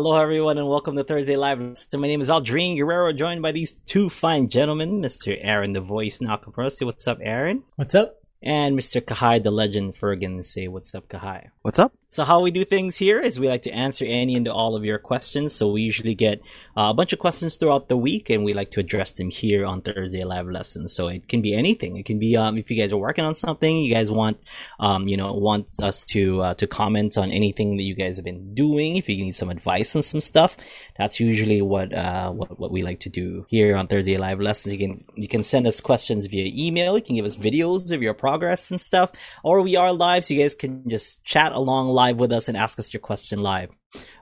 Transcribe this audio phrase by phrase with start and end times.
[0.00, 1.76] Hello, everyone, and welcome to Thursday Live.
[1.76, 5.36] So my name is Aldrine Guerrero, joined by these two fine gentlemen, Mr.
[5.42, 6.70] Aaron, the voice Nakamura.
[6.70, 7.64] Say what's up, Aaron?
[7.74, 8.14] What's up?
[8.40, 9.00] And Mr.
[9.00, 10.44] Kahai, the legend Fergan.
[10.44, 11.48] Say what's up, Kahai?
[11.62, 11.92] What's up?
[12.10, 14.82] So how we do things here is we like to answer any and all of
[14.82, 15.54] your questions.
[15.54, 16.40] So we usually get
[16.74, 19.66] uh, a bunch of questions throughout the week, and we like to address them here
[19.66, 20.94] on Thursday live lessons.
[20.94, 21.98] So it can be anything.
[21.98, 24.38] It can be um, if you guys are working on something, you guys want
[24.80, 28.24] um, you know want us to uh, to comment on anything that you guys have
[28.24, 28.96] been doing.
[28.96, 30.56] If you need some advice on some stuff,
[30.96, 34.72] that's usually what uh, what what we like to do here on Thursday live lessons.
[34.72, 36.96] You can you can send us questions via email.
[36.96, 39.12] You can give us videos of your progress and stuff,
[39.44, 42.56] or we are live, so you guys can just chat along live with us and
[42.56, 43.70] ask us your question live.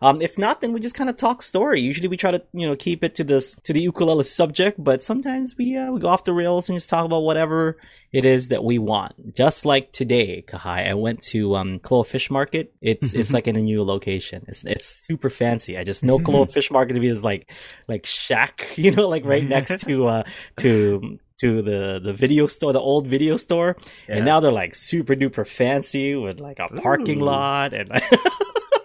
[0.00, 1.80] Um, if not, then we just kind of talk story.
[1.80, 5.02] Usually we try to, you know, keep it to this, to the ukulele subject, but
[5.02, 7.76] sometimes we, uh, we go off the rails and just talk about whatever
[8.12, 9.34] it is that we want.
[9.34, 12.72] Just like today, Kahai, I went to, um, Fish Market.
[12.80, 14.44] It's, it's like in a new location.
[14.48, 15.76] It's, it's super fancy.
[15.76, 17.50] I just know Koloa Fish Market to be is like,
[17.88, 20.22] like shack, you know, like right next to, uh,
[20.58, 23.76] to, to the the video store, the old video store,
[24.08, 24.16] yeah.
[24.16, 27.26] and now they're like super duper fancy with like a parking Ooh.
[27.26, 27.90] lot and.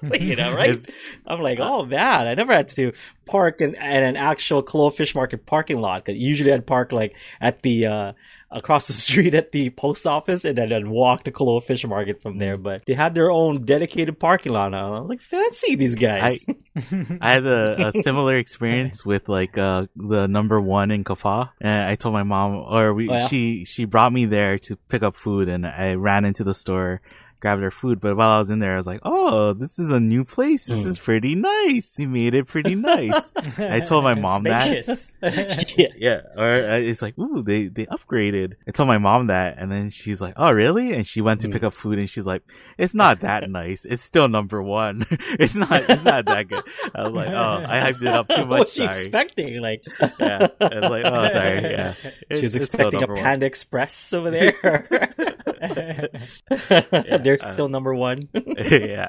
[0.19, 0.79] you know, right?
[1.27, 2.91] I'm like, oh man, I never had to
[3.25, 6.05] park in, in an actual Koloa Fish Market parking lot.
[6.05, 8.13] Cause usually I'd park like at the, uh,
[8.51, 12.21] across the street at the post office and then I'd walk to Koloa Fish Market
[12.21, 12.57] from there.
[12.57, 14.95] But they had their own dedicated parking lot now.
[14.95, 16.45] I was like, fancy these guys.
[16.47, 16.55] I,
[17.21, 21.49] I had a, a, similar experience with like, uh, the number one in Kapaa.
[21.59, 23.27] And I told my mom, or we, oh, yeah?
[23.27, 27.01] she, she brought me there to pick up food and I ran into the store
[27.41, 27.99] grab their food.
[27.99, 30.65] But while I was in there, I was like, "Oh, this is a new place.
[30.65, 30.87] This mm.
[30.87, 31.95] is pretty nice.
[31.95, 34.87] He made it pretty nice." I told my mom that.
[35.77, 36.21] yeah, yeah.
[36.37, 39.89] Or uh, it's like, "Ooh, they they upgraded." I told my mom that, and then
[39.89, 41.53] she's like, "Oh, really?" And she went to mm.
[41.53, 42.43] pick up food, and she's like,
[42.77, 43.83] "It's not that nice.
[43.83, 45.05] It's still number one.
[45.09, 45.89] it's not.
[45.89, 46.63] It's not that good."
[46.95, 49.61] I was like, "Oh, I hyped it up too much." What was she expecting?
[49.61, 49.83] Like,
[50.19, 50.47] yeah.
[50.61, 51.93] I was like, "Oh, sorry." Yeah.
[52.31, 55.30] She was expecting a Panda Express over there.
[56.51, 58.19] yeah, They're still uh, number one.
[58.33, 59.07] yeah.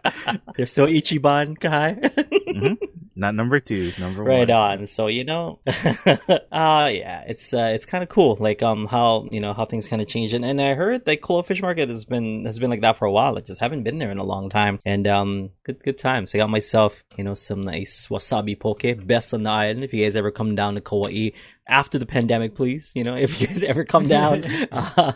[0.57, 1.95] They're still Ichiban Kai.
[1.95, 2.75] mm-hmm.
[3.23, 4.49] Not number two, number right one.
[4.49, 4.87] Right on.
[4.89, 8.37] So you know, uh yeah, it's uh, it's kind of cool.
[8.41, 10.33] Like um how you know how things kind of change.
[10.33, 13.05] And, and I heard that Koloa Fish Market has been has been like that for
[13.07, 13.39] a while.
[13.39, 14.81] I just haven't been there in a long time.
[14.85, 16.35] And um good good times.
[16.35, 19.85] I got myself you know some nice wasabi poke, best on the island.
[19.85, 21.31] If you guys ever come down to Kauai,
[21.67, 22.93] after the pandemic, please.
[22.95, 25.13] You know, if you guys ever come down, uh,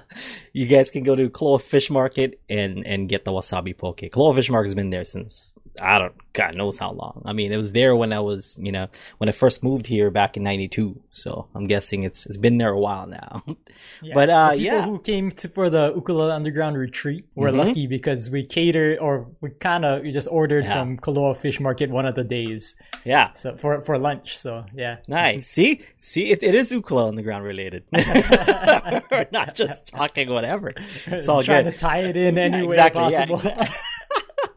[0.52, 3.98] you guys can go to Koloa Fish Market and and get the wasabi poke.
[3.98, 7.22] Koloa Fish Market has been there since I don't God knows how long.
[7.24, 10.10] I mean, it was there when I was, you know, when I first moved here
[10.10, 11.00] back in '92.
[11.10, 13.42] So I'm guessing it's it's been there a while now.
[14.02, 14.14] Yeah.
[14.14, 17.58] But uh, people yeah, who came to, for the Ukulele Underground retreat were mm-hmm.
[17.58, 20.78] lucky because we catered or we kind of we just ordered yeah.
[20.78, 22.74] from Koloa Fish Market one of the days.
[23.04, 23.32] Yeah.
[23.32, 24.36] So for for lunch.
[24.36, 24.98] So yeah.
[25.08, 25.48] Nice.
[25.56, 27.84] See, see, it, it is Ukulele Underground related.
[27.92, 30.72] We're not just talking whatever.
[31.06, 31.72] It's all trying good.
[31.72, 33.66] to tie it in any yeah, exactly, way possible.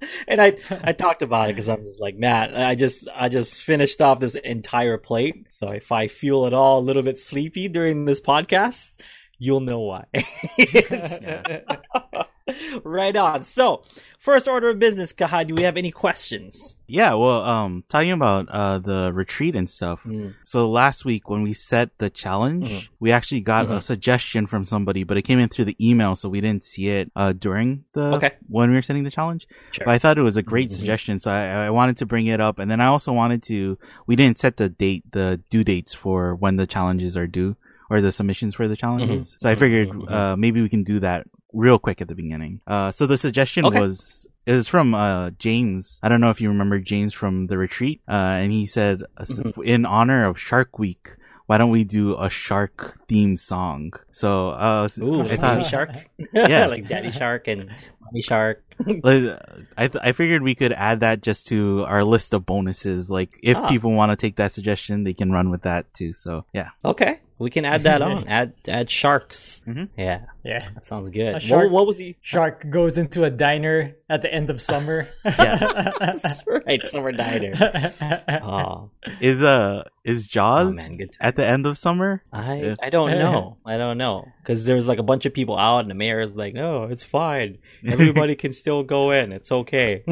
[0.28, 2.56] And I I talked about it because I'm just like Matt.
[2.56, 5.48] I just I just finished off this entire plate.
[5.50, 9.00] So if I feel at all a little bit sleepy during this podcast,
[9.40, 10.06] you'll know why.
[12.84, 13.44] right on.
[13.44, 13.84] So,
[14.18, 16.76] first order of business, Kaha, do we have any questions?
[16.88, 20.02] Yeah, well, um, talking about uh the retreat and stuff.
[20.06, 20.34] Mm.
[20.46, 22.88] So last week when we set the challenge, mm.
[23.00, 23.76] we actually got mm-hmm.
[23.76, 26.90] a suggestion from somebody, but it came in through the email, so we didn't see
[26.90, 28.32] it uh during the okay.
[28.48, 29.48] when we were setting the challenge.
[29.72, 29.86] Sure.
[29.86, 30.78] But I thought it was a great mm-hmm.
[30.78, 33.78] suggestion, so I, I wanted to bring it up, and then I also wanted to.
[34.08, 37.56] We didn't set the date, the due dates for when the challenges are due
[37.90, 39.30] or the submissions for the challenges.
[39.30, 39.40] Mm-hmm.
[39.40, 40.14] So I figured mm-hmm.
[40.14, 42.62] uh, maybe we can do that real quick at the beginning.
[42.68, 43.80] Uh, so the suggestion okay.
[43.80, 46.00] was it was from uh, James.
[46.02, 49.26] I don't know if you remember James from the retreat, uh, and he said, uh,
[49.26, 49.62] mm-hmm.
[49.64, 53.94] in honor of Shark Week, why don't we do a shark theme song?
[54.12, 55.90] So, uh, Ooh, I thought, Shark,
[56.32, 57.72] yeah, like Daddy Shark and
[58.02, 58.64] Mommy Shark.
[58.86, 63.10] I th- I figured we could add that just to our list of bonuses.
[63.10, 63.68] Like, if ah.
[63.68, 66.14] people want to take that suggestion, they can run with that too.
[66.14, 66.70] So, yeah.
[66.86, 67.20] Okay.
[67.40, 68.28] We can add that on.
[68.28, 69.62] add add sharks.
[69.66, 69.86] Mm-hmm.
[69.98, 71.42] Yeah, yeah, that sounds good.
[71.42, 72.18] Shark, what, what, was he?
[72.22, 75.08] Shark goes into a diner at the end of summer.
[75.26, 77.94] yeah, that's right, summer diner.
[78.44, 78.92] Oh,
[79.22, 82.22] is uh is Jaws oh, man, at the end of summer?
[82.34, 83.56] I I don't know.
[83.66, 86.36] I don't know because there's like a bunch of people out, and the mayor is
[86.36, 87.60] like, "No, it's fine.
[87.88, 89.32] Everybody can still go in.
[89.32, 90.04] It's okay."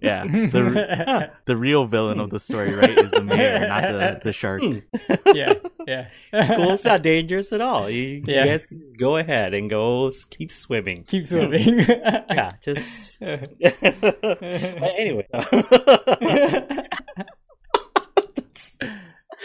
[0.00, 4.32] Yeah, the the real villain of the story, right, is the mayor, not the the
[4.32, 4.62] shark.
[4.62, 4.78] Hmm.
[5.34, 5.54] yeah,
[5.86, 6.08] yeah.
[6.32, 6.72] It's cool.
[6.72, 7.90] It's not dangerous at all.
[7.90, 8.44] You, yeah.
[8.44, 11.04] you guys can just go ahead and go keep swimming.
[11.04, 11.80] Keep swimming.
[11.80, 13.18] yeah, just.
[13.20, 15.26] anyway.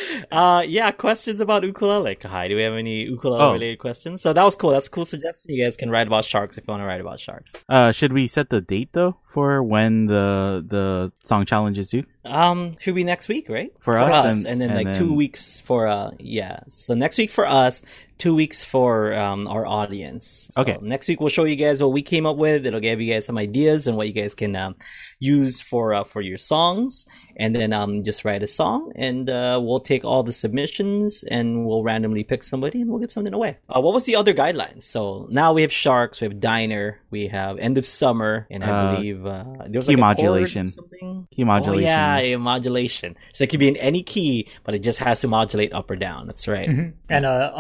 [0.32, 2.18] uh, yeah, questions about ukulele.
[2.24, 3.54] Hi, do we have any ukulele oh.
[3.54, 4.22] related questions?
[4.22, 4.72] So that was cool.
[4.72, 5.54] That's a cool suggestion.
[5.54, 7.64] You guys can write about sharks if you want to write about sharks.
[7.70, 12.04] Uh, should we set the date though for when the the song challenge is due?
[12.24, 13.72] Um, should be next week, right?
[13.80, 14.96] For, for us, us, and, and then and like then...
[14.96, 16.60] two weeks for uh, yeah.
[16.68, 17.84] So next week for us,
[18.18, 20.50] two weeks for um our audience.
[20.52, 20.78] So okay.
[20.82, 22.66] Next week we'll show you guys what we came up with.
[22.66, 24.76] It'll give you guys some ideas and what you guys can um,
[25.20, 29.60] use for uh, for your songs, and then um just write a song, and uh,
[29.62, 33.58] we'll take all the submissions and we'll randomly pick somebody and we'll give something away.
[33.68, 34.84] Uh, what was the other guidelines?
[34.84, 38.70] So now we have sharks, we have diner, we have end of summer, and I
[38.70, 40.70] uh, believe uh, there was key like modulation.
[40.70, 41.28] something.
[41.36, 41.86] Key modulation.
[41.86, 43.18] Oh, yeah, yeah, modulation.
[43.34, 45.96] So it could be in any key, but it just has to modulate up or
[45.96, 46.28] down.
[46.28, 46.70] That's right.
[46.70, 46.90] Mm-hmm.
[47.10, 47.52] And uh,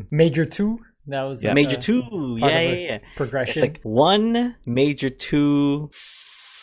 [0.00, 0.80] um, major two.
[1.06, 1.54] That was yeah.
[1.54, 2.36] major two.
[2.38, 2.98] Yeah, yeah, yeah.
[3.16, 3.50] Progression.
[3.52, 5.90] It's like one major two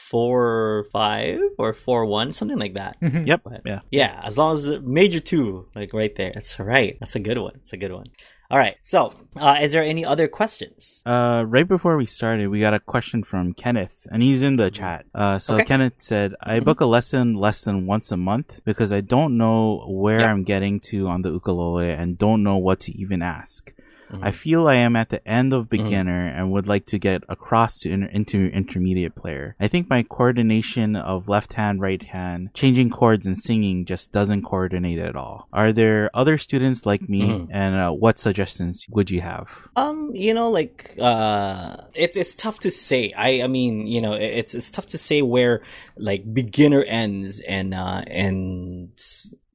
[0.09, 2.95] four five or four one, something like that.
[3.01, 3.25] Mm-hmm.
[3.25, 3.41] Yep.
[3.43, 3.79] But, yeah.
[3.91, 4.21] Yeah.
[4.23, 6.31] As long as major two, like right there.
[6.33, 6.95] That's right.
[6.99, 7.53] That's a good one.
[7.63, 8.05] It's a good one.
[8.51, 8.77] All right.
[8.81, 11.01] So, uh, is there any other questions?
[11.05, 14.69] Uh, right before we started, we got a question from Kenneth, and he's in the
[14.69, 15.05] chat.
[15.15, 15.65] Uh, so okay.
[15.65, 16.65] Kenneth said, "I mm-hmm.
[16.65, 20.79] book a lesson less than once a month because I don't know where I'm getting
[20.91, 23.71] to on the ukulele and don't know what to even ask.
[24.11, 24.23] Mm-hmm.
[24.23, 25.83] I feel I am at the end of mm-hmm.
[25.83, 26.39] beginner mm-hmm.
[26.39, 29.55] and would like to get across to inter- into intermediate player.
[29.59, 34.43] I think my coordination of left hand, right hand, changing chords and singing just doesn't
[34.43, 35.47] coordinate at all.
[35.51, 37.51] Are there other students like me mm-hmm.
[37.51, 39.47] and uh, what suggestions would you have?
[39.75, 43.13] Um, you know, like, uh, it's, it's tough to say.
[43.13, 45.61] I, I mean, you know, it's, it's tough to say where
[45.97, 48.91] like beginner ends and, uh, and,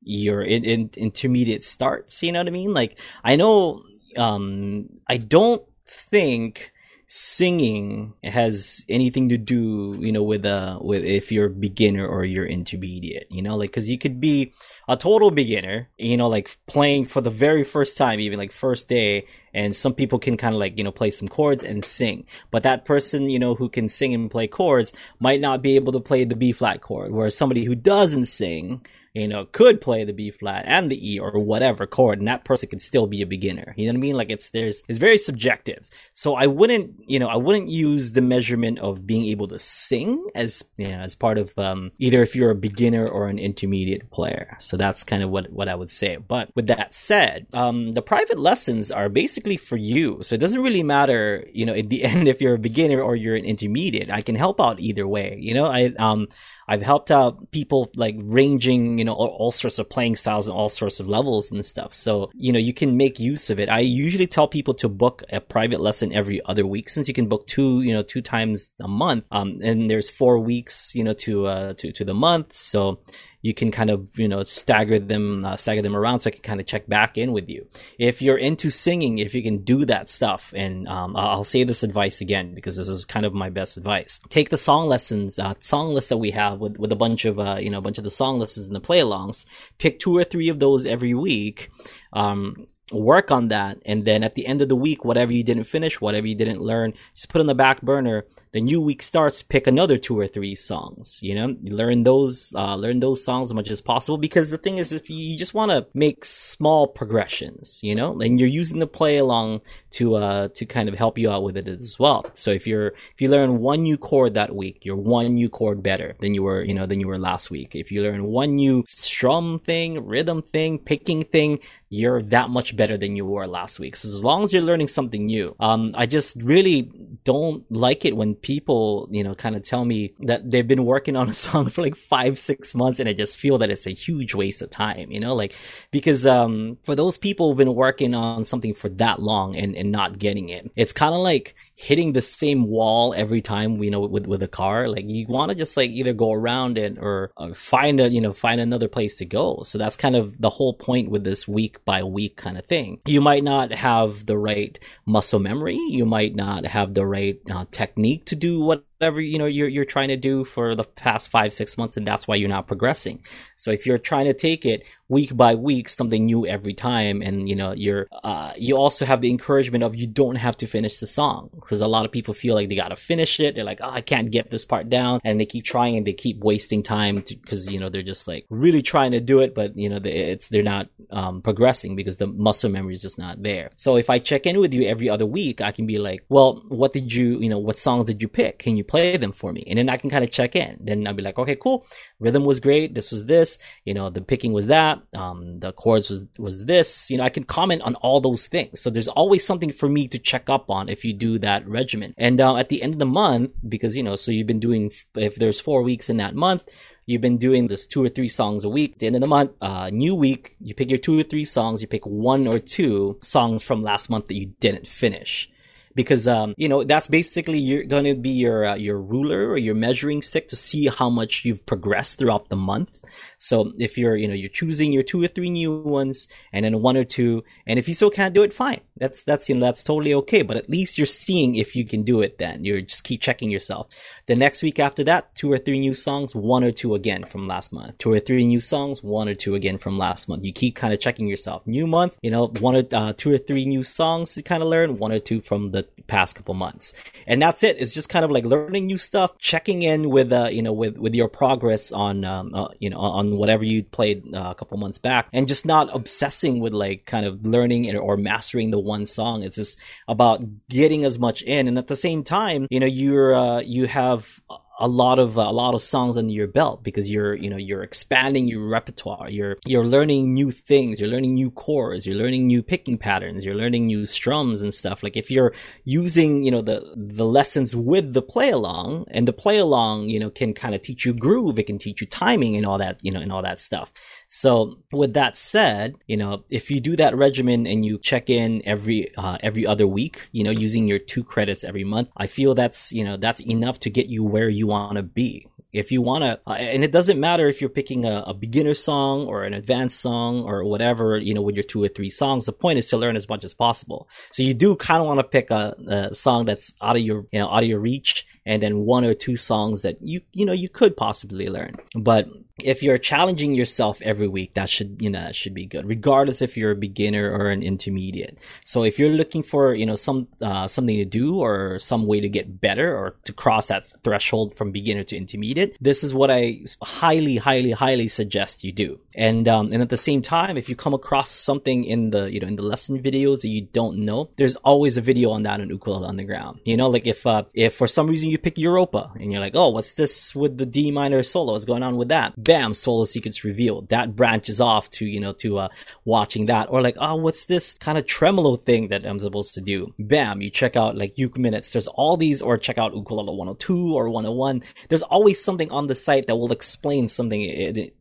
[0.02, 2.22] your in, in, intermediate starts.
[2.22, 2.72] You know what I mean?
[2.72, 3.82] Like I know
[4.16, 6.72] um, I don't think
[7.12, 12.46] singing has anything to do, you know, with uh with if you're beginner or you're
[12.46, 14.52] intermediate, you know, like because you could be
[14.88, 18.88] a total beginner, you know, like playing for the very first time, even like first
[18.88, 22.26] day, and some people can kind of like you know play some chords and sing.
[22.52, 25.92] But that person you know who can sing and play chords might not be able
[25.94, 30.04] to play the b flat chord whereas somebody who doesn't sing you know, could play
[30.04, 33.22] the B flat and the E or whatever chord, and that person could still be
[33.22, 33.74] a beginner.
[33.76, 34.16] You know what I mean?
[34.16, 35.88] Like it's there's it's very subjective.
[36.14, 40.24] So I wouldn't, you know, I wouldn't use the measurement of being able to sing
[40.34, 44.10] as you know, as part of um, either if you're a beginner or an intermediate
[44.10, 44.56] player.
[44.60, 46.16] So that's kind of what what I would say.
[46.16, 50.22] But with that said, um, the private lessons are basically for you.
[50.22, 53.16] So it doesn't really matter, you know, at the end if you're a beginner or
[53.16, 54.10] you're an intermediate.
[54.10, 55.36] I can help out either way.
[55.40, 56.28] You know, I um
[56.70, 60.54] I've helped out people like ranging, you know, all, all, sorts of playing styles and
[60.54, 61.94] all sorts of levels and stuff.
[61.94, 63.70] So, you know, you can make use of it.
[63.70, 67.26] I usually tell people to book a private lesson every other week since you can
[67.26, 69.24] book two, you know, two times a month.
[69.32, 72.54] Um, and there's four weeks, you know, to, uh, to, to the month.
[72.54, 73.00] So,
[73.42, 76.42] you can kind of you know stagger them uh, stagger them around so I can
[76.42, 77.66] kind of check back in with you.
[77.98, 81.82] If you're into singing, if you can do that stuff, and um, I'll say this
[81.82, 84.20] advice again because this is kind of my best advice.
[84.28, 87.38] Take the song lessons, uh, song list that we have with with a bunch of
[87.38, 89.46] uh, you know a bunch of the song lessons and the play alongs.
[89.78, 91.70] Pick two or three of those every week.
[92.12, 95.64] Um, work on that and then at the end of the week whatever you didn't
[95.64, 99.42] finish whatever you didn't learn just put on the back burner the new week starts
[99.42, 101.56] pick another two or three songs you know?
[101.62, 105.08] Learn those uh, learn those songs as much as possible because the thing is if
[105.08, 108.20] you just want to make small progressions you know?
[108.20, 109.60] And you're using the play along
[109.92, 112.26] to uh to kind of help you out with it as well.
[112.34, 115.82] So if you're if you learn one new chord that week you're one new chord
[115.82, 117.76] better than you were you know than you were last week.
[117.76, 121.60] If you learn one new strum thing rhythm thing picking thing
[121.92, 123.96] you're that much better than you were last week.
[123.96, 126.90] So as long as you're learning something new, um, I just really
[127.24, 131.16] don't like it when people, you know, kind of tell me that they've been working
[131.16, 133.90] on a song for like five, six months and I just feel that it's a
[133.90, 135.52] huge waste of time, you know, like,
[135.90, 139.90] because, um, for those people who've been working on something for that long and, and
[139.90, 144.00] not getting it, it's kind of like, hitting the same wall every time you know
[144.00, 147.32] with with a car like you want to just like either go around it or,
[147.38, 149.60] or, find a you know find another place to go.
[149.62, 153.00] So that's kind of the whole point with this week by week kind of thing.
[153.06, 155.78] You might not have the right muscle memory.
[155.88, 159.68] You might not have the right uh, technique to do what whatever you know you're
[159.68, 162.66] you're trying to do for the past five six months and that's why you're not
[162.66, 163.24] progressing.
[163.56, 167.48] So if you're trying to take it week by week something new every time and
[167.48, 170.98] you know you're uh, you also have the encouragement of you don't have to finish
[170.98, 173.54] the song because a lot of people feel like they gotta finish it.
[173.54, 176.12] They're like oh i can't get this part down and they keep trying and they
[176.12, 179.76] keep wasting time because you know they're just like really trying to do it but
[179.78, 183.70] you know it's they're not um, progressing because the muscle memory is just not there.
[183.76, 186.62] So if i check in with you every other week i can be like well
[186.68, 188.58] what did you you know what songs did you pick?
[188.58, 189.64] Can you play them for me.
[189.68, 190.76] And then I can kind of check in.
[190.80, 191.86] Then I'll be like, okay, cool.
[192.18, 192.94] Rhythm was great.
[192.94, 193.58] This was this.
[193.84, 194.98] You know, the picking was that.
[195.14, 197.10] Um, the chords was, was this.
[197.10, 198.80] You know, I can comment on all those things.
[198.80, 202.14] So there's always something for me to check up on if you do that regimen.
[202.18, 204.90] And uh, at the end of the month, because, you know, so you've been doing,
[205.14, 206.64] if there's four weeks in that month,
[207.06, 208.94] you've been doing this two or three songs a week.
[208.94, 211.44] At the end of the month, uh, new week, you pick your two or three
[211.44, 215.48] songs, you pick one or two songs from last month that you didn't finish
[215.94, 219.58] because um, you know that's basically you're going to be your uh, your ruler or
[219.58, 222.99] your measuring stick to see how much you've progressed throughout the month.
[223.38, 226.82] So if you're, you know, you're choosing your two or three new ones and then
[226.82, 228.80] one or two, and if you still can't do it, fine.
[228.96, 230.42] That's, that's, you know, that's totally okay.
[230.42, 232.64] But at least you're seeing if you can do it then.
[232.64, 233.88] You're just keep checking yourself.
[234.26, 237.48] The next week after that, two or three new songs, one or two again from
[237.48, 237.98] last month.
[237.98, 240.44] Two or three new songs, one or two again from last month.
[240.44, 241.66] You keep kind of checking yourself.
[241.66, 244.68] New month, you know, one or, uh, two or three new songs to kind of
[244.68, 246.94] learn, one or two from the past couple months.
[247.26, 247.76] And that's it.
[247.78, 250.98] It's just kind of like learning new stuff, checking in with, uh, you know, with,
[250.98, 254.76] with your progress on, um, uh, you know, on whatever you played uh, a couple
[254.78, 259.06] months back and just not obsessing with like kind of learning or mastering the one
[259.06, 259.42] song.
[259.42, 259.78] It's just
[260.08, 261.68] about getting as much in.
[261.68, 264.40] And at the same time, you know, you're, uh, you have
[264.80, 267.58] a lot of uh, a lot of songs under your belt because you're you know
[267.58, 269.28] you're expanding your repertoire.
[269.28, 271.00] You're you're learning new things.
[271.00, 272.06] You're learning new chords.
[272.06, 273.44] You're learning new picking patterns.
[273.44, 275.02] You're learning new strums and stuff.
[275.02, 275.52] Like if you're
[275.84, 280.18] using you know the the lessons with the play along and the play along you
[280.18, 281.58] know can kind of teach you groove.
[281.58, 283.92] It can teach you timing and all that you know and all that stuff
[284.32, 288.62] so with that said, you know, if you do that regimen and you check in
[288.64, 292.54] every uh, every other week, you know, using your two credits every month, I feel
[292.54, 295.48] that's you know that's enough to get you where you want to be.
[295.72, 298.74] If you want to, uh, and it doesn't matter if you're picking a, a, beginner
[298.74, 302.46] song or an advanced song or whatever, you know, with your two or three songs,
[302.46, 304.08] the point is to learn as much as possible.
[304.32, 307.26] So you do kind of want to pick a, a, song that's out of your,
[307.30, 310.44] you know, out of your reach and then one or two songs that you, you
[310.44, 311.76] know, you could possibly learn.
[311.94, 312.26] But
[312.64, 316.56] if you're challenging yourself every week, that should, you know, should be good, regardless if
[316.56, 318.38] you're a beginner or an intermediate.
[318.64, 322.20] So if you're looking for, you know, some, uh, something to do or some way
[322.20, 326.30] to get better or to cross that threshold from beginner to intermediate, this is what
[326.30, 329.00] I highly, highly, highly suggest you do.
[329.14, 332.40] And, um, and at the same time, if you come across something in the, you
[332.40, 335.60] know, in the lesson videos that you don't know, there's always a video on that
[335.60, 336.60] on Ukulele Underground.
[336.64, 339.56] You know, like if, uh, if for some reason you pick Europa and you're like,
[339.56, 341.52] oh, what's this with the D minor solo?
[341.52, 342.32] What's going on with that?
[342.50, 343.90] Bam, solo secrets revealed.
[343.90, 345.68] That branches off to, you know, to, uh,
[346.04, 346.66] watching that.
[346.68, 349.94] Or like, oh, what's this kind of tremolo thing that I'm supposed to do?
[350.00, 351.72] Bam, you check out like Uke Minutes.
[351.72, 354.64] There's all these, or check out Ukulele 102 or 101.
[354.88, 357.40] There's always something on the site that will explain something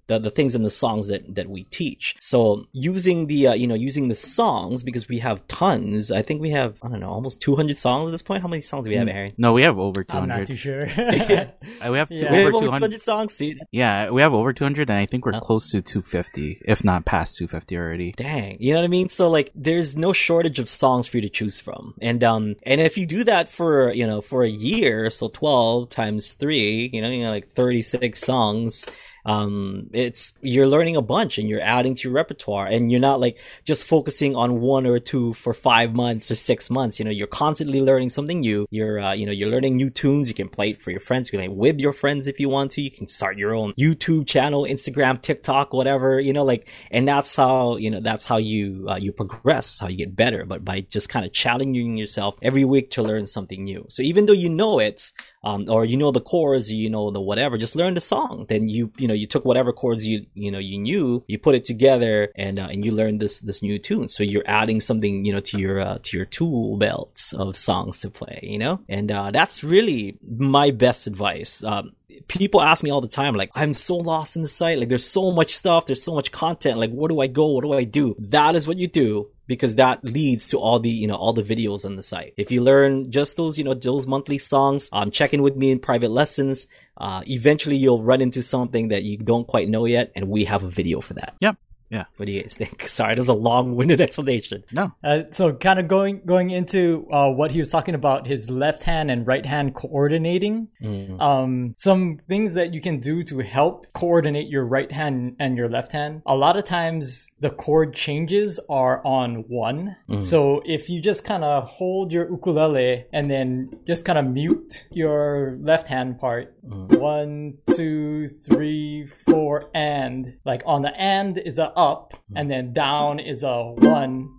[0.10, 2.16] the, the things in the songs that, that we teach.
[2.20, 6.12] So using the, uh, you know, using the songs because we have tons.
[6.12, 8.42] I think we have, I don't know, almost 200 songs at this point.
[8.42, 9.16] How many songs do we have, hmm.
[9.16, 9.34] Aaron?
[9.38, 10.34] No, we have over 200.
[10.34, 10.86] I'm not too sure.
[11.80, 12.28] Uh, we have, yeah.
[12.28, 12.80] over, we have 200.
[12.80, 13.34] 200 songs.
[13.34, 13.58] See?
[13.72, 15.40] Yeah, we have over 200 and I think we're oh.
[15.40, 18.12] close to 250, if not past 250 already.
[18.14, 18.58] Dang.
[18.60, 19.08] You know what I mean?
[19.10, 21.94] So like, there's no shortage of songs for you to choose from.
[22.02, 25.90] And, um, and if you do that for, you know, for a year, so 12
[25.90, 28.86] times three, you know, you know, like 36 songs,
[29.26, 33.20] um, it's you're learning a bunch and you're adding to your repertoire and you're not
[33.20, 37.00] like just focusing on one or two for five months or six months.
[37.00, 38.68] You know, you're constantly learning something new.
[38.72, 40.28] You're, uh, you know, you're learning new tunes.
[40.28, 41.28] You can play it for your friends.
[41.28, 42.82] You can play with your friends if you want to.
[42.82, 47.36] You can start your own YouTube channel, Instagram, TikTok, whatever, you know, like, and that's
[47.36, 50.82] how, you know, that's how you, uh, you progress, how you get better, but by
[50.82, 53.86] just kind of challenging yourself every week to learn something new.
[53.90, 57.22] So even though you know it's um, or you know the chords, you know the
[57.22, 58.46] whatever, just learn the song.
[58.50, 61.56] Then you, you know, you took whatever chords you, you know, you knew, you put
[61.56, 64.08] it together and, uh, and you learned this, this new tune.
[64.08, 68.00] So you're adding something, you know, to your, uh, to your tool belt of songs
[68.02, 68.80] to play, you know?
[68.88, 71.62] And, uh, that's really my best advice.
[71.64, 71.92] Um,
[72.30, 74.80] people ask me all the time, like, I'm so lost in the site.
[74.80, 75.86] Like, there's so much stuff.
[75.86, 76.80] There's so much content.
[76.80, 77.48] Like, where do I go?
[77.48, 78.16] What do I do?
[78.20, 81.42] That is what you do because that leads to all the, you know, all the
[81.42, 82.36] videos on the site.
[82.38, 85.72] If you learn just those, you know, those monthly songs, um, check in with me
[85.72, 86.68] in private lessons.
[86.96, 90.12] Uh, eventually you'll run into something that you don't quite know yet.
[90.16, 91.34] And we have a video for that.
[91.42, 91.58] Yep.
[91.90, 92.04] Yeah.
[92.18, 92.88] What do you guys think?
[92.88, 94.64] Sorry, that was a long-winded explanation.
[94.72, 94.94] No.
[95.04, 98.84] Uh, so, kind of going going into uh, what he was talking about, his left
[98.84, 100.68] hand and right hand coordinating.
[100.82, 101.20] Mm.
[101.20, 105.70] Um, some things that you can do to help coordinate your right hand and your
[105.70, 106.22] left hand.
[106.28, 109.96] A lot of times, the chord changes are on one.
[110.10, 110.22] Mm.
[110.22, 114.88] So, if you just kind of hold your ukulele and then just kind of mute
[114.92, 116.98] your left hand part, mm.
[117.00, 123.20] one, two, three, four, and like on the and is a up and then down
[123.20, 124.30] is a one.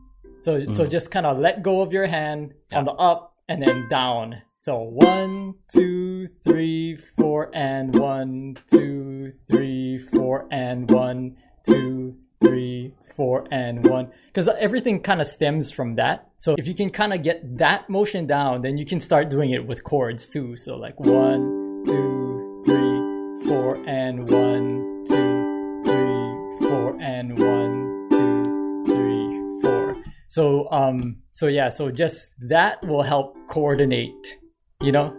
[0.41, 0.73] So mm.
[0.73, 4.43] so just kind of let go of your hand on the up and then down.
[4.63, 13.47] So one, two, three, four, and one, two, three, four, and one, two, three, four,
[13.51, 14.11] and one.
[14.27, 16.29] Because everything kind of stems from that.
[16.39, 19.51] So if you can kind of get that motion down, then you can start doing
[19.51, 20.57] it with chords too.
[20.57, 29.61] So like one, two, three, four, and one, two, three, four, and one, two, three,
[29.61, 30.03] four.
[30.29, 34.39] So um, so yeah, so just that will help coordinate,
[34.81, 35.15] you know,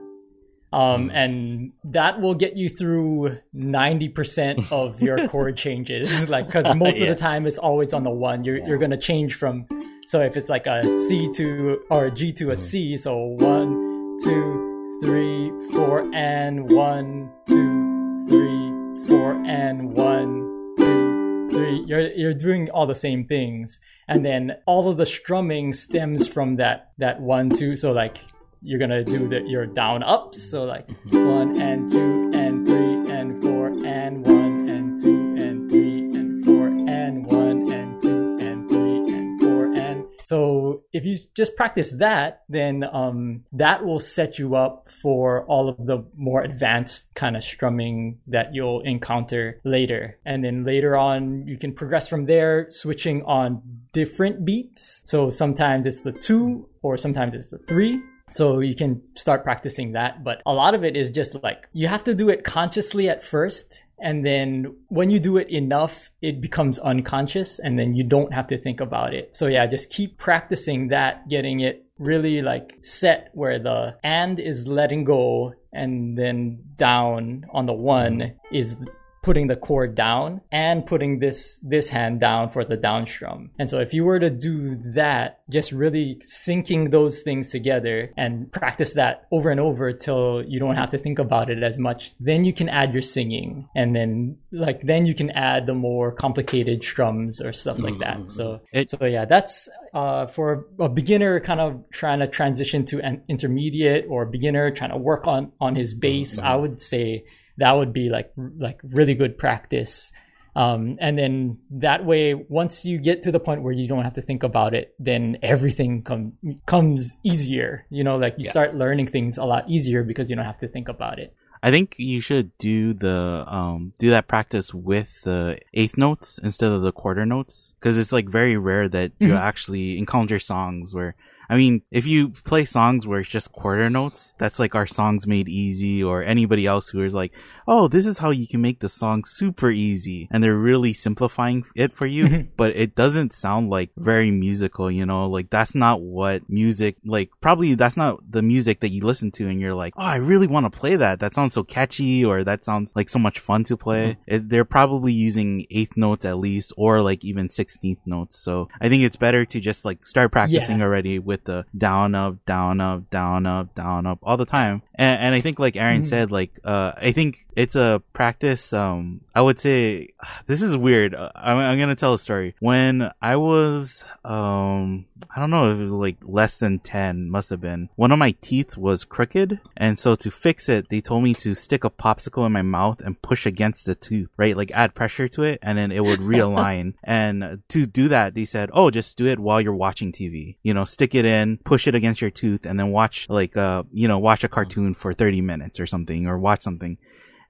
[0.74, 1.12] um, hmm.
[1.12, 7.04] and that will get you through 90% of your chord changes like because most yeah.
[7.04, 8.68] of the time it's always on the one you're, yeah.
[8.68, 9.68] you're going to change from
[10.08, 14.18] so if it's like a c to or a g to a c so one
[14.24, 22.70] two three four and one two three four and one two three you're, you're doing
[22.70, 27.50] all the same things and then all of the strumming stems from that that one
[27.50, 28.20] two so like
[28.62, 30.42] you're gonna do the your down ups.
[30.42, 31.26] So like mm-hmm.
[31.28, 36.68] one and two and three and four and one and two and three and four
[36.68, 42.44] and one and two and three and four and so if you just practice that,
[42.48, 47.44] then um, that will set you up for all of the more advanced kind of
[47.44, 50.18] strumming that you'll encounter later.
[50.26, 55.02] And then later on, you can progress from there, switching on different beats.
[55.04, 59.92] So sometimes it's the two, or sometimes it's the three, so you can start practicing
[59.94, 60.24] that.
[60.24, 63.24] But a lot of it is just like you have to do it consciously at
[63.24, 63.84] first.
[64.04, 68.48] And then when you do it enough, it becomes unconscious and then you don't have
[68.48, 69.36] to think about it.
[69.38, 74.68] So yeah, just keep practicing that, getting it really like set where the and is
[74.68, 78.56] letting go and then down on the one mm-hmm.
[78.56, 78.76] is
[79.24, 83.52] putting the chord down and putting this this hand down for the down strum.
[83.60, 88.52] And so if you were to do that, just really syncing those things together and
[88.52, 92.14] practice that over and over till you don't have to think about it as much,
[92.20, 96.12] then you can add your singing and then like then you can add the more
[96.12, 98.18] complicated strums or stuff like that.
[98.18, 98.26] Mm-hmm.
[98.26, 103.00] So it, so yeah, that's uh, for a beginner kind of trying to transition to
[103.02, 106.48] an intermediate or beginner trying to work on on his bass, mm-hmm.
[106.48, 107.24] I would say
[107.62, 110.12] that would be like like really good practice
[110.54, 114.16] um, and then that way once you get to the point where you don't have
[114.16, 116.34] to think about it then everything com-
[116.66, 118.52] comes easier you know like you yeah.
[118.52, 121.70] start learning things a lot easier because you don't have to think about it I
[121.70, 126.82] think you should do the um do that practice with the eighth notes instead of
[126.82, 129.38] the quarter notes because it's like very rare that you mm-hmm.
[129.38, 131.16] actually encounter songs where
[131.52, 135.28] I mean, if you play songs where it's just quarter notes, that's like our songs
[135.28, 137.34] made easy or anybody else who is like,
[137.68, 140.28] oh, this is how you can make the song super easy.
[140.32, 145.06] And they're really simplifying it for you, but it doesn't sound like very musical, you
[145.06, 149.32] know, like that's not what music, like probably that's not the music that you listen
[149.32, 151.20] to and you're like, oh, I really want to play that.
[151.20, 154.14] That sounds so catchy or that sounds like so much fun to play.
[154.14, 154.36] Mm-hmm.
[154.36, 158.40] It, they're probably using eighth notes at least or like even 16th notes.
[158.40, 160.86] So I think it's better to just like start practicing yeah.
[160.86, 164.82] already with with the down up, down up, down up, down up all the time.
[164.96, 166.10] And, and I think like Aaron mm-hmm.
[166.10, 168.74] said, like uh, I think it's a practice.
[168.74, 170.10] Um, I would say
[170.46, 171.16] this is weird.
[171.16, 172.56] Uh, I'm, I'm gonna tell a story.
[172.60, 177.62] When I was, um, I don't know, it was like less than ten, must have
[177.62, 177.90] been.
[177.96, 181.56] One of my teeth was crooked, and so to fix it, they told me to
[181.56, 184.58] stick a popsicle in my mouth and push against the tooth, right?
[184.58, 186.94] Like add pressure to it, and then it would realign.
[187.04, 190.58] and to do that, they said, "Oh, just do it while you're watching TV.
[190.64, 193.84] You know, stick it in, push it against your tooth, and then watch like, uh,
[193.92, 196.98] you know, watch a cartoon for 30 minutes or something, or watch something."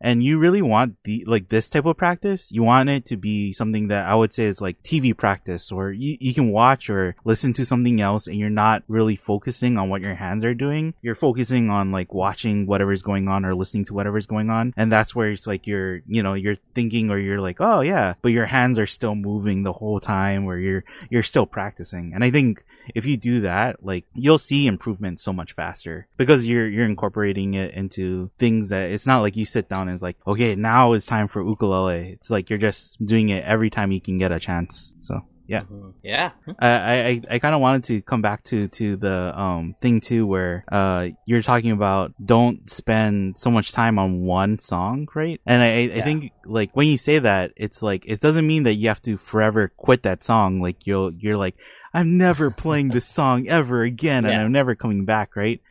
[0.01, 2.51] And you really want the like this type of practice?
[2.51, 5.91] You want it to be something that i would say is like tv practice or
[5.91, 9.89] you, you can watch or listen to something else and you're not really focusing on
[9.89, 10.93] what your hands are doing.
[11.01, 14.73] You're focusing on like watching whatever's going on or listening to whatever's going on.
[14.77, 18.13] And that's where it's like you're you know you're thinking or you're like oh yeah.
[18.21, 22.13] But your hands are still moving the whole time or you're you're still practicing.
[22.13, 22.63] And i think
[22.95, 27.53] if you do that, like you'll see improvement so much faster because you're you're incorporating
[27.53, 30.93] it into things that it's not like you sit down and it's like, okay, now
[30.93, 32.11] it's time for ukulele.
[32.13, 34.93] It's like you're just doing it every time you can get a chance.
[34.99, 35.89] So yeah mm-hmm.
[36.01, 39.99] yeah i i, I kind of wanted to come back to to the um thing
[39.99, 45.41] too where uh you're talking about don't spend so much time on one song right
[45.45, 46.01] and i yeah.
[46.01, 49.01] i think like when you say that it's like it doesn't mean that you have
[49.01, 51.55] to forever quit that song like you'll you're like
[51.93, 54.31] I'm never playing this song ever again, yeah.
[54.31, 55.61] and I'm never coming back, right?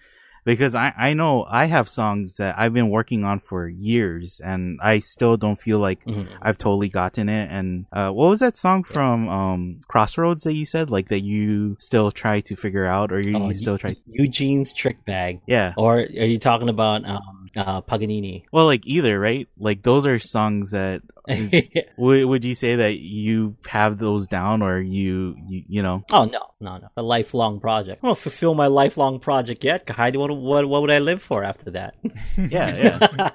[0.44, 4.78] because I, I know I have songs that I've been working on for years and
[4.82, 6.32] I still don't feel like mm-hmm.
[6.40, 7.50] I've totally gotten it.
[7.50, 11.76] And, uh, what was that song from, um, Crossroads that you said, like that you
[11.78, 13.96] still try to figure out or you, oh, you still try?
[14.06, 15.40] Eugene's Trick Bag.
[15.46, 15.74] Yeah.
[15.76, 18.44] Or are you talking about, um, uh, Paganini?
[18.52, 19.48] Well, like either, right?
[19.58, 21.02] Like those are songs that
[21.96, 26.04] would, would you say that you have those down or you, you, you know?
[26.12, 26.88] Oh, no, no, no.
[26.96, 28.00] A lifelong project.
[28.02, 29.88] I don't fulfill my lifelong project yet.
[29.96, 31.94] What, what, what would I live for after that?
[32.36, 33.30] yeah, yeah.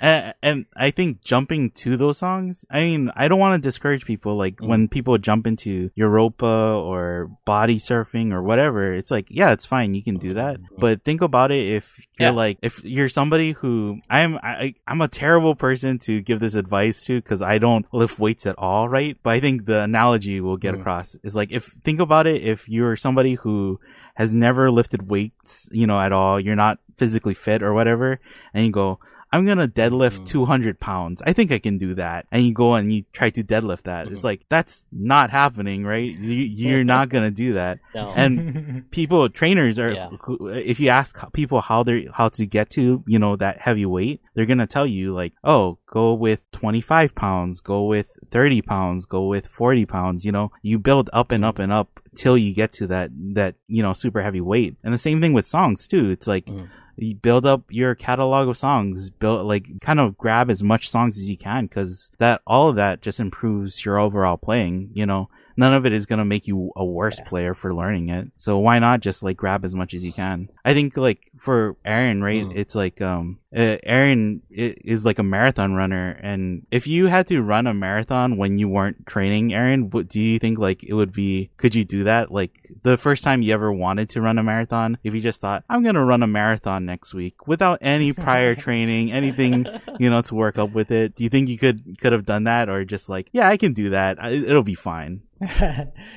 [0.00, 4.04] and, and, I think jumping to those songs, I mean, I don't want to discourage
[4.04, 4.36] people.
[4.36, 4.68] Like mm.
[4.68, 9.94] when people jump into Europa or body surfing or whatever, it's like, yeah, it's fine.
[9.94, 10.60] You can do that.
[10.60, 10.66] Mm.
[10.78, 11.84] But think about it if
[12.18, 12.34] you're yeah.
[12.34, 17.04] like, if you're somebody who I'm, I, I'm a terrible person to give this advice
[17.06, 19.16] to because I don't lift weights at all, right?
[19.22, 20.80] But I think the analogy will get mm.
[20.80, 23.80] across is like, if, think about it, if you're somebody who
[24.14, 28.20] has never lifted weights, you know, at all, you're not physically fit or whatever,
[28.52, 29.00] and you go,
[29.34, 30.26] I'm gonna deadlift mm.
[30.26, 31.20] 200 pounds.
[31.26, 32.26] I think I can do that.
[32.30, 34.06] And you go and you try to deadlift that.
[34.06, 34.14] Mm-hmm.
[34.14, 36.08] It's like, that's not happening, right?
[36.08, 37.80] You, are not gonna do that.
[37.96, 38.12] No.
[38.14, 40.10] And people, trainers are, yeah.
[40.40, 44.20] if you ask people how they how to get to, you know, that heavy weight,
[44.36, 49.26] they're gonna tell you like, oh, go with 25 pounds, go with 30 pounds, go
[49.26, 52.72] with 40 pounds, you know, you build up and up and up till you get
[52.74, 54.76] to that, that, you know, super heavy weight.
[54.84, 56.10] And the same thing with songs too.
[56.10, 60.50] It's like, mm you build up your catalog of songs build like kind of grab
[60.50, 64.36] as much songs as you can because that all of that just improves your overall
[64.36, 67.28] playing you know none of it is going to make you a worse yeah.
[67.28, 68.30] player for learning it.
[68.36, 70.48] So why not just like grab as much as you can?
[70.64, 72.42] I think like for Aaron, right?
[72.42, 72.56] Mm.
[72.56, 76.18] It's like, um, uh, Aaron is like a marathon runner.
[76.22, 80.20] And if you had to run a marathon when you weren't training, Aaron, what do
[80.20, 81.50] you think like it would be?
[81.58, 82.32] Could you do that?
[82.32, 82.50] Like
[82.82, 85.82] the first time you ever wanted to run a marathon, if you just thought, I'm
[85.82, 89.66] going to run a marathon next week without any prior training, anything,
[90.00, 91.14] you know, to work up with it.
[91.14, 93.74] Do you think you could, could have done that or just like, yeah, I can
[93.74, 94.18] do that.
[94.24, 95.22] It'll be fine.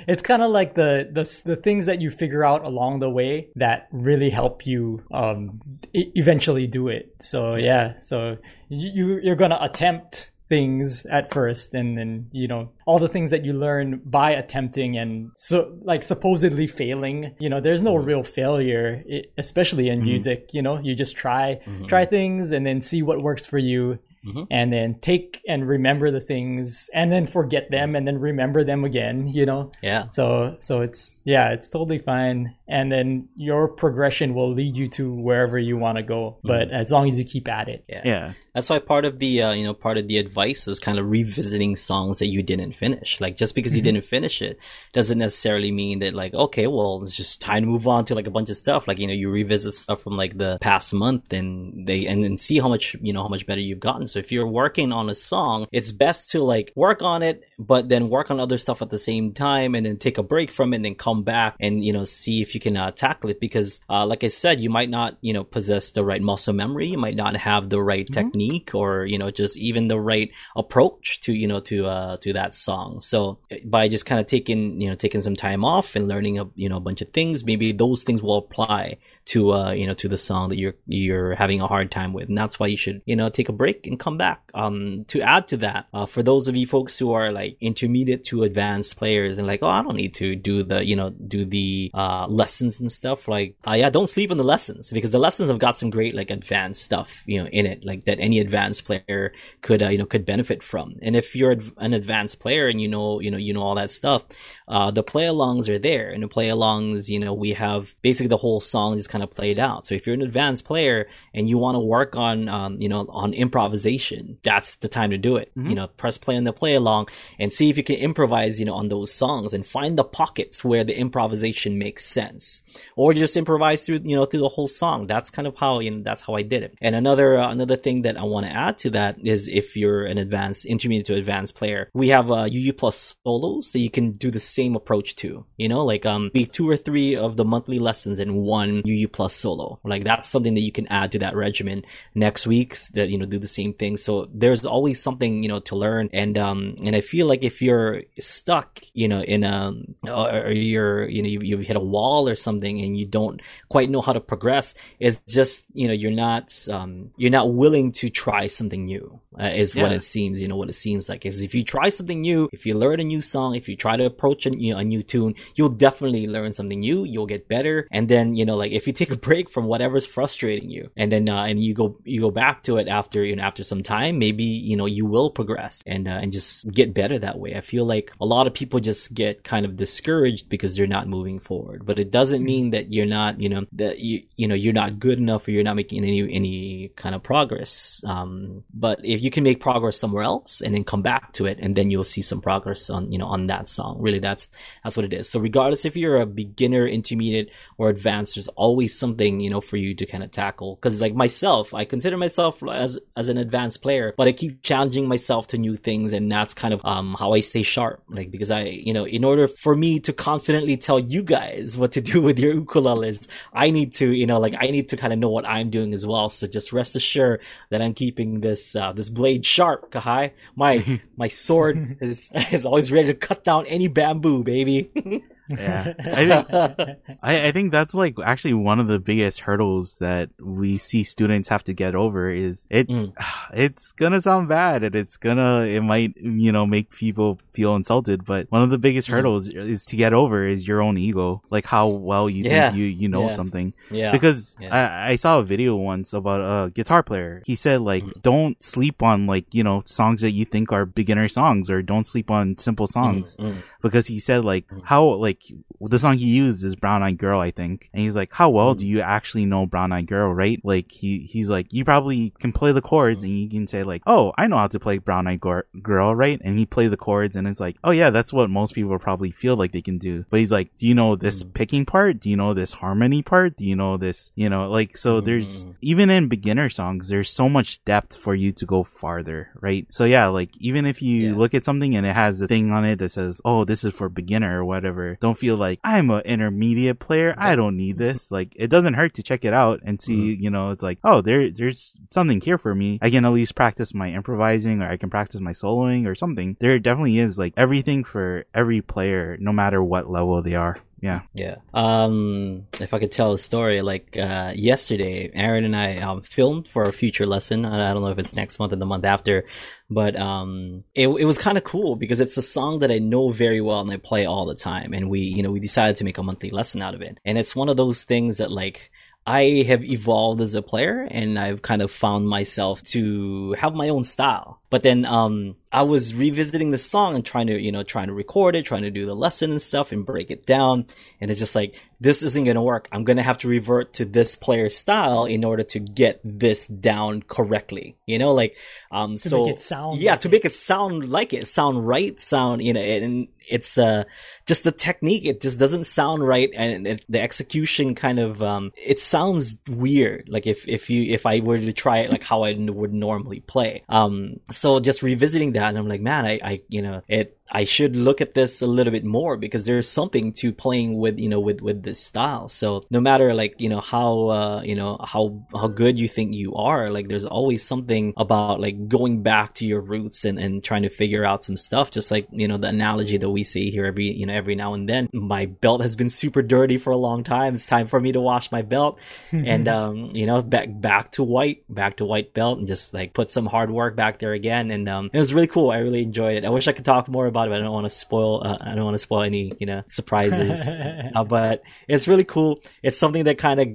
[0.08, 3.50] it's kind of like the, the the things that you figure out along the way
[3.56, 5.60] that really help you um,
[5.94, 7.06] eventually do it.
[7.20, 8.38] So yeah, so
[8.70, 13.44] you you're gonna attempt things at first and then you know all the things that
[13.44, 18.08] you learn by attempting and so like supposedly failing you know there's no mm-hmm.
[18.08, 19.04] real failure
[19.38, 20.08] especially in mm-hmm.
[20.08, 21.86] music you know you just try mm-hmm.
[21.88, 24.44] try things and then see what works for you mm-hmm.
[24.50, 28.86] and then take and remember the things and then forget them and then remember them
[28.86, 34.34] again you know yeah so so it's yeah it's totally fine and then your progression
[34.34, 36.76] will lead you to wherever you want to go but mm-hmm.
[36.76, 37.84] as long as you keep at it.
[37.88, 38.02] Yeah.
[38.06, 38.34] Yeah.
[38.54, 41.10] That's why part of the uh, you know part of the advice is kind of
[41.10, 43.20] revisiting songs that you didn't finish.
[43.22, 43.96] Like just because you mm-hmm.
[43.96, 44.60] didn't finish it
[44.94, 48.28] doesn't necessarily mean that like okay well it's just time to move on to like
[48.28, 48.88] a bunch of stuff.
[48.88, 52.38] Like you know you revisit stuff from like the past month and they and then
[52.38, 54.08] see how much you know how much better you've gotten.
[54.08, 57.90] So if you're working on a song, it's best to like work on it, but
[57.90, 60.74] then work on other stuff at the same time and then take a break from
[60.74, 63.40] it and then come back and, you know, see if you can uh, tackle it.
[63.40, 66.88] Because, uh, like I said, you might not, you know, possess the right muscle memory.
[66.90, 68.14] You might not have the right mm-hmm.
[68.14, 72.34] technique or, you know, just even the right approach to, you know, to, uh, to
[72.34, 73.00] that song.
[73.00, 76.50] So by just kind of taking, you know, taking some time off and learning a,
[76.56, 79.94] you know, a bunch of things, maybe those things will apply to uh you know
[79.94, 82.30] to the song that you're you're having a hard time with.
[82.30, 84.42] And that's why you should you know take a break and come back.
[84.54, 88.26] Um to add to that uh, for those of you folks who are like intermediate
[88.26, 91.46] to advanced players and like oh I don't need to do the you know do
[91.46, 95.20] the uh lessons and stuff like uh, yeah don't sleep on the lessons because the
[95.20, 98.40] lessons have got some great like advanced stuff you know in it like that any
[98.40, 100.96] advanced player could uh, you know could benefit from.
[101.02, 103.92] And if you're an advanced player and you know you know you know all that
[103.92, 104.26] stuff
[104.68, 106.10] uh the play alongs are there.
[106.12, 109.24] And the play alongs you know we have basically the whole song is kind kind
[109.24, 109.88] of played out.
[109.88, 113.08] So if you're an advanced player and you want to work on, um, you know,
[113.10, 115.52] on improvisation, that's the time to do it.
[115.58, 115.70] Mm-hmm.
[115.70, 117.08] You know, press play on the play along
[117.40, 120.64] and see if you can improvise, you know, on those songs and find the pockets
[120.64, 122.62] where the improvisation makes sense,
[122.96, 125.08] or just improvise through, you know, through the whole song.
[125.08, 126.78] That's kind of how you know that's how I did it.
[126.80, 130.06] And another uh, another thing that I want to add to that is if you're
[130.06, 134.12] an advanced, intermediate to advanced player, we have uh, UU plus solos that you can
[134.12, 135.46] do the same approach to.
[135.58, 139.07] You know, like um, be two or three of the monthly lessons in one UU
[139.08, 139.80] plus solo.
[139.84, 143.26] Like that's something that you can add to that regimen next week that, you know,
[143.26, 143.98] do the same thing.
[143.98, 146.10] So there's always something, you know, to learn.
[146.14, 149.74] And, um, and I feel like if you're stuck, you know, in a,
[150.08, 153.90] or you're, you know, you, you've hit a wall or something and you don't quite
[153.90, 158.10] know how to progress, it's just, you know, you're not, um, you're not willing to
[158.10, 159.20] try something new.
[159.40, 159.84] Uh, is yeah.
[159.84, 160.42] what it seems.
[160.42, 163.00] You know what it seems like is if you try something new, if you learn
[163.00, 165.70] a new song, if you try to approach a, you know, a new tune, you'll
[165.70, 167.04] definitely learn something new.
[167.04, 170.06] You'll get better, and then you know like if you take a break from whatever's
[170.06, 173.36] frustrating you, and then uh, and you go you go back to it after you
[173.36, 176.94] know after some time, maybe you know you will progress and uh, and just get
[176.94, 177.56] better that way.
[177.56, 181.08] I feel like a lot of people just get kind of discouraged because they're not
[181.08, 184.56] moving forward, but it doesn't mean that you're not you know that you you know
[184.56, 188.04] you're not good enough or you're not making any any kind of progress.
[188.06, 191.60] Um, but if you can make progress somewhere else and then come back to it,
[191.62, 193.98] and then you'll see some progress on you know on that song.
[194.00, 194.50] Really, that's
[194.84, 195.30] that's what it is.
[195.30, 199.78] So regardless if you're a beginner, intermediate, or advanced, there's always something you know for
[199.78, 200.76] you to kind of tackle.
[200.76, 205.08] Because like myself, I consider myself as as an advanced player, but I keep challenging
[205.08, 208.04] myself to new things, and that's kind of um how I stay sharp.
[208.10, 211.92] Like because I you know in order for me to confidently tell you guys what
[211.94, 215.14] to do with your ukuleles, I need to you know like I need to kind
[215.14, 216.30] of know what I'm doing as well.
[216.30, 220.32] So just rest assured that I'm keeping this uh, this blade sharp, Kahai.
[220.56, 224.90] My my sword is is always ready to cut down any bamboo, baby.
[225.50, 230.30] yeah, I think I, I, think that's like actually one of the biggest hurdles that
[230.40, 232.88] we see students have to get over is it.
[232.90, 233.14] Mm.
[233.54, 238.26] It's gonna sound bad and it's gonna it might you know make people feel insulted,
[238.26, 239.14] but one of the biggest mm.
[239.14, 242.70] hurdles is to get over is your own ego, like how well you yeah.
[242.70, 243.36] think you you know yeah.
[243.36, 243.74] something.
[243.90, 244.76] Yeah, because yeah.
[244.76, 247.42] I, I saw a video once about a guitar player.
[247.46, 248.22] He said like mm.
[248.22, 252.06] don't sleep on like you know songs that you think are beginner songs or don't
[252.06, 253.64] sleep on simple songs mm, mm.
[253.82, 254.82] because he said like mm.
[254.84, 257.90] how like like the song he used is Brown Eyed Girl, I think.
[257.94, 258.80] And he's like, how well mm.
[258.80, 260.60] do you actually know Brown Eyed Girl, right?
[260.64, 264.04] Like he he's like, you probably can play the chords and you can say like,
[264.08, 266.40] oh, I know how to play Brown Eyed Girl, right?
[266.44, 269.32] And he play the chords and it's like, oh yeah, that's what most people probably
[269.32, 270.26] feel like they can do.
[270.30, 271.54] But he's like, do you know this mm.
[271.54, 272.20] picking part?
[272.20, 273.58] Do you know this harmony part?
[273.58, 274.32] Do you know this?
[274.36, 275.22] You know, like so.
[275.22, 275.76] There's mm.
[275.82, 279.88] even in beginner songs, there's so much depth for you to go farther, right?
[279.92, 281.36] So yeah, like even if you yeah.
[281.36, 283.94] look at something and it has a thing on it that says, oh, this is
[283.94, 287.36] for beginner or whatever, don't feel like I'm an intermediate player.
[287.38, 288.32] I don't need this.
[288.32, 290.44] Like it doesn't hurt to check it out and see, mm-hmm.
[290.44, 293.00] you know, it's like, oh, there, there's something here for me.
[293.02, 296.58] I can at least practice my improvising or I can practice my soloing or something.
[296.60, 301.22] There definitely is like everything for every player, no matter what level they are yeah.
[301.34, 301.58] Yeah.
[301.74, 306.68] Um if i could tell a story like uh yesterday aaron and i um filmed
[306.68, 307.66] for a future lesson.
[307.66, 309.46] I don't know if it's next month or the month after
[309.90, 313.30] but um it, it was kind of cool because it's a song that i know
[313.32, 314.94] very well and i play all the time.
[314.94, 317.20] And we you know we decided to make a monthly lesson out of it.
[317.26, 318.92] And it's one of those things that like
[319.28, 323.90] I have evolved as a player and I've kind of found myself to have my
[323.90, 324.62] own style.
[324.70, 328.14] But then, um, I was revisiting the song and trying to, you know, trying to
[328.14, 330.86] record it, trying to do the lesson and stuff and break it down.
[331.20, 332.88] And it's just like, this isn't going to work.
[332.92, 336.66] I'm going to have to revert to this player's style in order to get this
[336.66, 337.98] down correctly.
[338.06, 338.56] You know, like,
[338.92, 340.32] um, to so, make it sound yeah, like to it.
[340.32, 344.04] make it sound like it, sound right, sound, you know, and it's, uh,
[344.46, 345.26] just the technique.
[345.26, 346.50] It just doesn't sound right.
[346.56, 350.30] And it, the execution kind of, um, it sounds weird.
[350.30, 353.42] Like if, if you, if I were to try it like how I would normally
[353.42, 353.84] play.
[353.90, 357.64] Um, so just revisiting that and I'm like, man, I, I, you know, it, I
[357.64, 361.30] should look at this a little bit more because there's something to playing with, you
[361.30, 362.48] know, with, with this style.
[362.50, 366.34] So no matter like, you know, how, uh, you know, how, how good you think
[366.34, 370.64] you are, like there's always something about like going back to your roots and, and
[370.64, 371.92] trying to figure out some stuff.
[371.92, 374.74] Just like, you know, the analogy that we see here every, you know, every now
[374.74, 375.10] and then.
[375.14, 377.56] My belt has been super dirty for a long time.
[377.56, 379.00] It's time for me to wash my belt
[379.32, 383.14] and, um, you know, back, back to white, back to white belt and just like
[383.14, 384.72] put some hard work back there again.
[384.72, 385.72] And, um, it was really cool.
[385.72, 386.46] I really enjoyed it.
[386.46, 387.60] I wish I could talk more about about it.
[387.60, 388.42] I don't want to spoil.
[388.46, 390.68] Uh, I don't want to spoil any you know surprises.
[391.16, 392.60] uh, but it's really cool.
[392.84, 393.68] It's something that kind of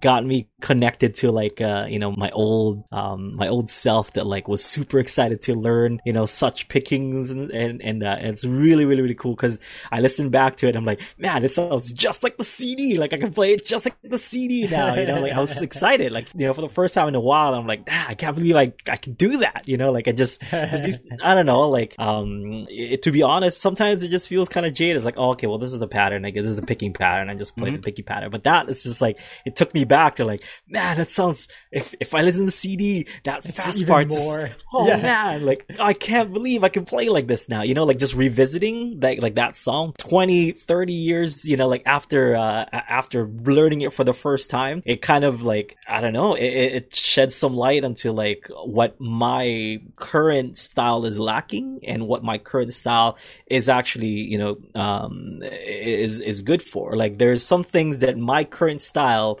[0.00, 4.26] got me connected to like uh you know my old um my old self that
[4.26, 8.44] like was super excited to learn you know such pickings and and, and, uh, it's
[8.44, 11.92] really really really cool because I listened back to it I'm like man this sounds
[11.92, 15.06] just like the CD like I can play it just like the CD now you
[15.06, 15.20] know?
[15.20, 16.12] Like I was excited.
[16.12, 18.36] Like you know for the first time in a while I'm like ah, I can't
[18.36, 19.92] believe I I can do that you know?
[19.92, 24.28] Like I just I don't know like um it, to be honest sometimes it just
[24.28, 24.96] feels kind of jaded.
[24.96, 26.24] It's like oh, okay well this is the pattern.
[26.24, 27.28] I like this is the picking pattern.
[27.28, 27.76] I just play mm-hmm.
[27.76, 28.30] the picking pattern.
[28.30, 31.94] But that is just like it took me back to like, man, that sounds, if,
[32.00, 34.50] if I listen to the CD, that it's fast part, more.
[34.72, 34.96] Oh yeah.
[34.96, 38.14] man, like, I can't believe I can play like this now, you know, like just
[38.14, 43.82] revisiting that, like that song 20, 30 years, you know, like after, uh, after learning
[43.82, 47.34] it for the first time, it kind of like, I don't know, it, it sheds
[47.34, 53.18] some light onto like what my current style is lacking and what my current style
[53.46, 56.96] is actually, you know, um, is, is good for.
[56.96, 59.40] Like there's some things that my current style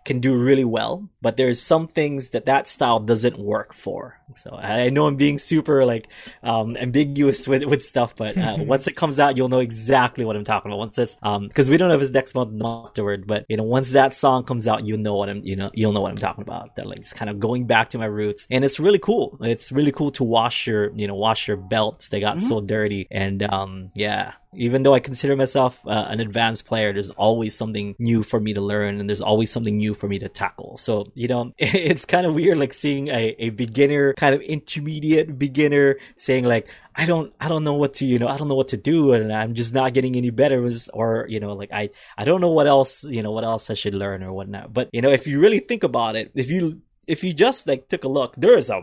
[0.03, 4.17] can do really well, but there's some things that that style doesn't work for.
[4.35, 6.07] So I know I'm being super like
[6.41, 10.35] um, ambiguous with with stuff, but uh, once it comes out, you'll know exactly what
[10.35, 10.79] I'm talking about.
[10.79, 13.63] Once it's um, because we don't know if it's next month afterward, but you know,
[13.63, 16.17] once that song comes out, you know what I'm you know you'll know what I'm
[16.17, 16.75] talking about.
[16.75, 19.37] That like it's kind of going back to my roots, and it's really cool.
[19.41, 22.09] It's really cool to wash your you know wash your belts.
[22.09, 22.47] They got mm-hmm.
[22.47, 27.09] so dirty, and um, yeah, even though I consider myself uh, an advanced player, there's
[27.11, 30.29] always something new for me to learn and there's always something new for me to
[30.29, 30.77] tackle.
[30.77, 35.37] So, you know, it's kind of weird like seeing a, a beginner, kind of intermediate
[35.37, 38.55] beginner saying like, I don't, I don't know what to, you know, I don't know
[38.55, 41.89] what to do and I'm just not getting any better or, you know, like I,
[42.17, 44.73] I don't know what else, you know, what else I should learn or whatnot.
[44.73, 47.89] But, you know, if you really think about it, if you if you just like
[47.89, 48.81] took a look, there's a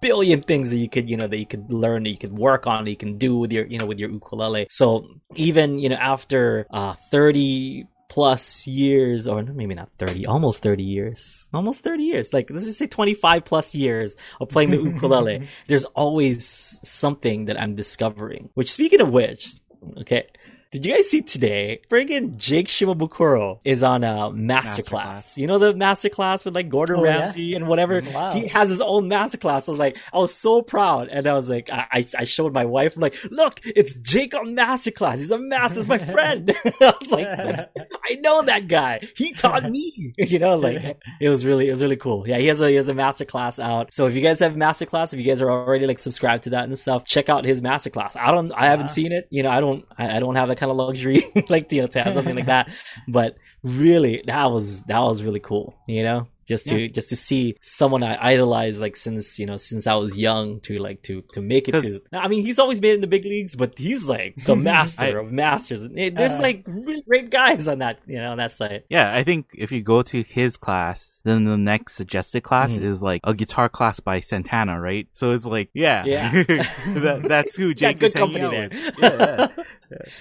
[0.00, 2.66] billion things that you could, you know, that you could learn, that you could work
[2.66, 4.66] on, that you can do with your, you know, with your ukulele.
[4.70, 10.82] So even, you know, after uh, 30 plus years, or maybe not 30, almost 30
[10.82, 15.48] years, almost 30 years, like let's just say 25 plus years of playing the ukulele,
[15.68, 18.48] there's always something that I'm discovering.
[18.54, 19.52] Which speaking of which,
[20.00, 20.26] okay,
[20.70, 21.80] did you guys see today?
[21.90, 24.92] Friggin' Jake Shimabukuro is on a masterclass.
[24.92, 27.56] Master you know the masterclass with like Gordon oh, Ramsay yeah?
[27.56, 28.02] and whatever.
[28.02, 28.12] Mm-hmm.
[28.12, 28.32] Wow.
[28.32, 29.66] He has his own masterclass.
[29.68, 32.66] I was like, I was so proud, and I was like, I I showed my
[32.66, 32.96] wife.
[32.96, 35.18] I'm like, look, it's Jake on masterclass.
[35.18, 35.80] He's a master.
[35.80, 36.54] He's my friend.
[36.64, 37.26] I was like,
[38.10, 39.00] I know that guy.
[39.16, 40.12] He taught me.
[40.18, 42.28] you know, like it was really it was really cool.
[42.28, 43.90] Yeah, he has a he has a masterclass out.
[43.94, 46.64] So if you guys have masterclass, if you guys are already like subscribed to that
[46.64, 48.16] and stuff, check out his masterclass.
[48.16, 49.28] I don't I haven't seen it.
[49.30, 51.86] You know, I don't I, I don't have that kind of luxury, like you know,
[51.88, 52.68] to have something like that.
[53.08, 55.76] But really, that was that was really cool.
[55.86, 56.88] You know, just to yeah.
[56.88, 60.78] just to see someone I idolize like since you know since I was young to
[60.78, 62.00] like to to make it to.
[62.12, 65.20] I mean, he's always been in the big leagues, but he's like the master I,
[65.20, 65.86] of masters.
[65.86, 68.84] There's uh, like really great guys on that you know on that site.
[68.88, 72.82] Yeah, I think if you go to his class, then the next suggested class mm.
[72.82, 75.06] is like a guitar class by Santana, right?
[75.12, 78.70] So it's like yeah, yeah, that, that's who Jake good company there.
[78.72, 79.64] Yeah, yeah.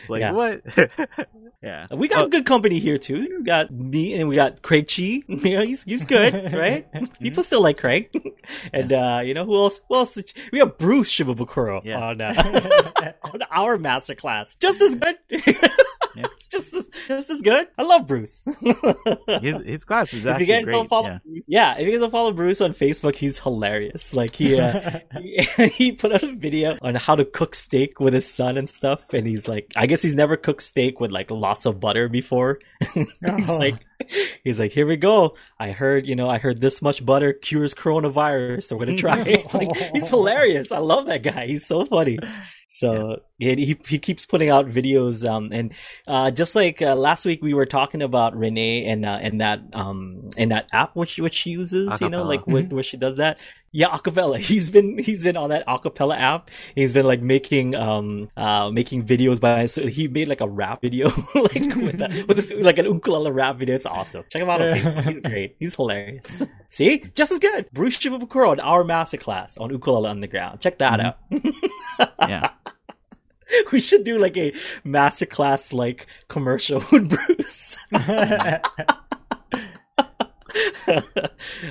[0.08, 0.32] Like yeah.
[0.32, 0.62] what?
[1.64, 2.28] yeah, we got oh.
[2.28, 3.38] good company here too.
[3.38, 5.24] We got me and we got Craig Chee.
[5.48, 6.88] You know, he's he's good, right?
[7.22, 8.10] People still like Craig.
[8.74, 9.80] and uh, you know who else?
[9.88, 10.18] Who else?
[10.52, 12.00] We have Bruce Shimabukuro yeah.
[12.00, 14.58] on uh, on our masterclass.
[14.60, 15.18] Just as good.
[16.16, 16.26] Yeah.
[16.50, 17.68] Just as, just as good.
[17.78, 18.46] I love Bruce.
[19.42, 20.74] his his class is actually if you guys great.
[20.74, 21.42] Don't follow, yeah.
[21.48, 21.78] yeah.
[21.78, 24.14] if you guys don't follow Bruce on Facebook, he's hilarious.
[24.14, 28.14] Like he, uh, he he put out a video on how to cook steak with
[28.14, 31.32] his son and stuff, and he's like, I guess he's never cooked steak with like
[31.32, 32.60] lots of butter before.
[32.94, 33.58] he's oh.
[33.58, 33.86] like,
[34.44, 35.36] he's like, here we go.
[35.60, 39.20] I heard, you know, I heard this much butter cures coronavirus, so we're gonna try
[39.22, 39.46] it.
[39.54, 40.72] Like, he's hilarious.
[40.72, 41.48] I love that guy.
[41.48, 42.20] He's so funny.
[42.68, 43.56] So yeah.
[43.56, 45.28] he he keeps putting out videos.
[45.28, 45.74] Um, and
[46.06, 49.62] uh, just like uh, last week, we were talking about Renee and uh, and that
[49.74, 51.90] um and that app which which she uses.
[51.90, 52.02] Acapella.
[52.02, 52.76] You know, like mm-hmm.
[52.76, 53.38] where she does that.
[53.78, 54.40] Yeah, acapella.
[54.52, 56.50] He's been he's been on that acapella app.
[56.74, 59.68] He's been like making um uh making videos by.
[59.68, 63.30] So he made like a rap video like with a, with this like an ukulele
[63.30, 63.76] rap video.
[63.76, 64.24] It's awesome.
[64.32, 65.04] Check him out on Facebook.
[65.04, 65.56] He's great.
[65.60, 66.42] He's hilarious.
[66.70, 67.70] See, just as good.
[67.72, 70.60] Bruce Shimabukuro on our masterclass on ukulele underground.
[70.60, 71.48] Check that mm-hmm.
[72.00, 72.10] out.
[72.28, 72.50] yeah.
[73.72, 74.54] we should do like a
[74.88, 77.78] masterclass like commercial with Bruce.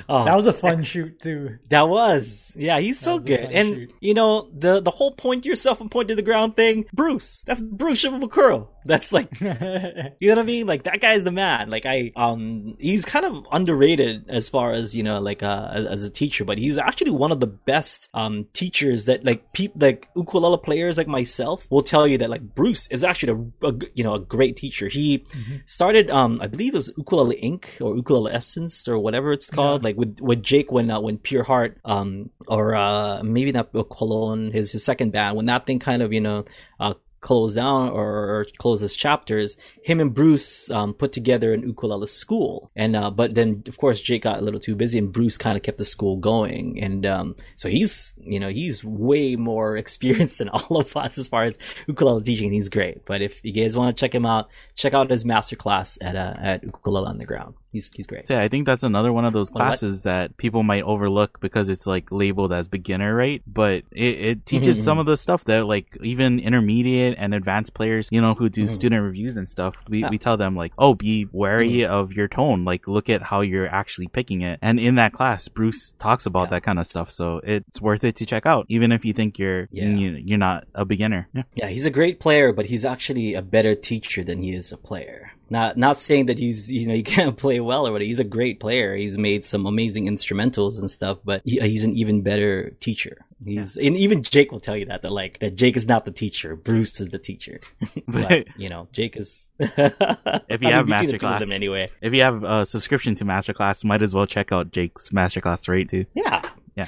[0.09, 1.57] oh, that was a fun shoot too.
[1.69, 3.39] That was, yeah, he's so good.
[3.39, 3.93] And shoot.
[3.99, 7.43] you know the the whole point yourself and point to the ground thing, Bruce.
[7.45, 8.67] That's Bruce Shimabukuro.
[8.85, 10.65] That's like, you know what I mean?
[10.65, 11.69] Like that guy's the man.
[11.69, 15.85] Like I, um, he's kind of underrated as far as you know, like uh, as,
[15.85, 19.79] as a teacher, but he's actually one of the best um teachers that like people
[19.81, 23.73] like ukulele players like myself will tell you that like Bruce is actually a, a
[23.93, 24.87] you know a great teacher.
[24.87, 25.57] He mm-hmm.
[25.65, 27.81] started um I believe it was Ukulele Inc.
[27.81, 29.87] or Ukulele Essence or whatever it's called, yeah.
[29.87, 34.51] like with with Jake when uh, when Pure Heart um or uh maybe not Colon
[34.51, 36.45] his his second band when that thing kind of you know
[36.79, 36.93] uh
[37.27, 42.71] close down or, close his chapters, him and Bruce um, put together an ukulele school.
[42.75, 45.57] And uh, but then of course Jake got a little too busy, and Bruce kind
[45.57, 46.81] of kept the school going.
[46.81, 51.27] And um, so he's you know he's way more experienced than all of us as
[51.27, 52.47] far as ukulele teaching.
[52.47, 53.05] And he's great.
[53.05, 56.35] But if you guys want to check him out, check out his masterclass at uh,
[56.37, 58.29] at Ukulele Underground he's he's great.
[58.29, 60.03] Yeah, I think that's another one of those classes what?
[60.03, 63.41] that people might overlook because it's like labeled as beginner, right?
[63.45, 64.85] But it, it teaches mm-hmm.
[64.85, 68.65] some of the stuff that like even intermediate and advanced players, you know, who do
[68.65, 68.73] mm-hmm.
[68.73, 70.09] student reviews and stuff, we, yeah.
[70.09, 71.91] we tell them like, oh, be wary mm-hmm.
[71.91, 72.65] of your tone.
[72.65, 74.59] Like, look at how you're actually picking it.
[74.61, 76.51] And in that class, Bruce talks about yeah.
[76.51, 77.11] that kind of stuff.
[77.11, 79.89] So it's worth it to check out, even if you think you're yeah.
[79.89, 81.27] you, are not a beginner.
[81.33, 81.43] Yeah.
[81.55, 84.77] yeah, he's a great player, but he's actually a better teacher than he is a
[84.77, 88.07] player Not not saying that he's you know he can't play well or whatever.
[88.07, 88.95] He's a great player.
[88.95, 93.17] He's made some amazing instrumentals and stuff, but he, he's an even better teacher.
[93.43, 93.87] He's yeah.
[93.87, 96.55] and even Jake will tell you that that like that Jake is not the teacher.
[96.55, 97.59] Bruce is the teacher.
[98.07, 99.49] but you know, Jake is.
[99.59, 101.89] if you have masterclass, anyway.
[102.01, 105.89] If you have a subscription to masterclass, might as well check out Jake's masterclass rate
[105.89, 106.05] too.
[106.13, 106.85] Yeah, yeah.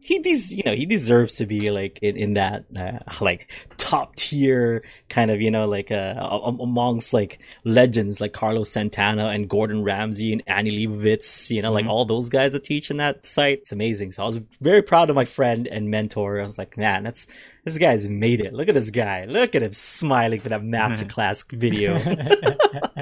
[0.00, 4.16] he des- you know, he deserves to be like in, in that uh, like top
[4.16, 6.14] tier kind of, you know, like uh,
[6.60, 11.74] amongst like legends like Carlos Santana and Gordon Ramsay and Annie Leibovitz, you know, mm-hmm.
[11.74, 13.60] like all those guys that teach in that site.
[13.60, 14.12] It's amazing.
[14.12, 16.38] So I was very proud of my friend and mentor.
[16.38, 17.26] I was like, man, that's
[17.64, 18.52] this guy's made it.
[18.52, 19.24] Look at this guy.
[19.24, 21.96] Look at him smiling for that masterclass video.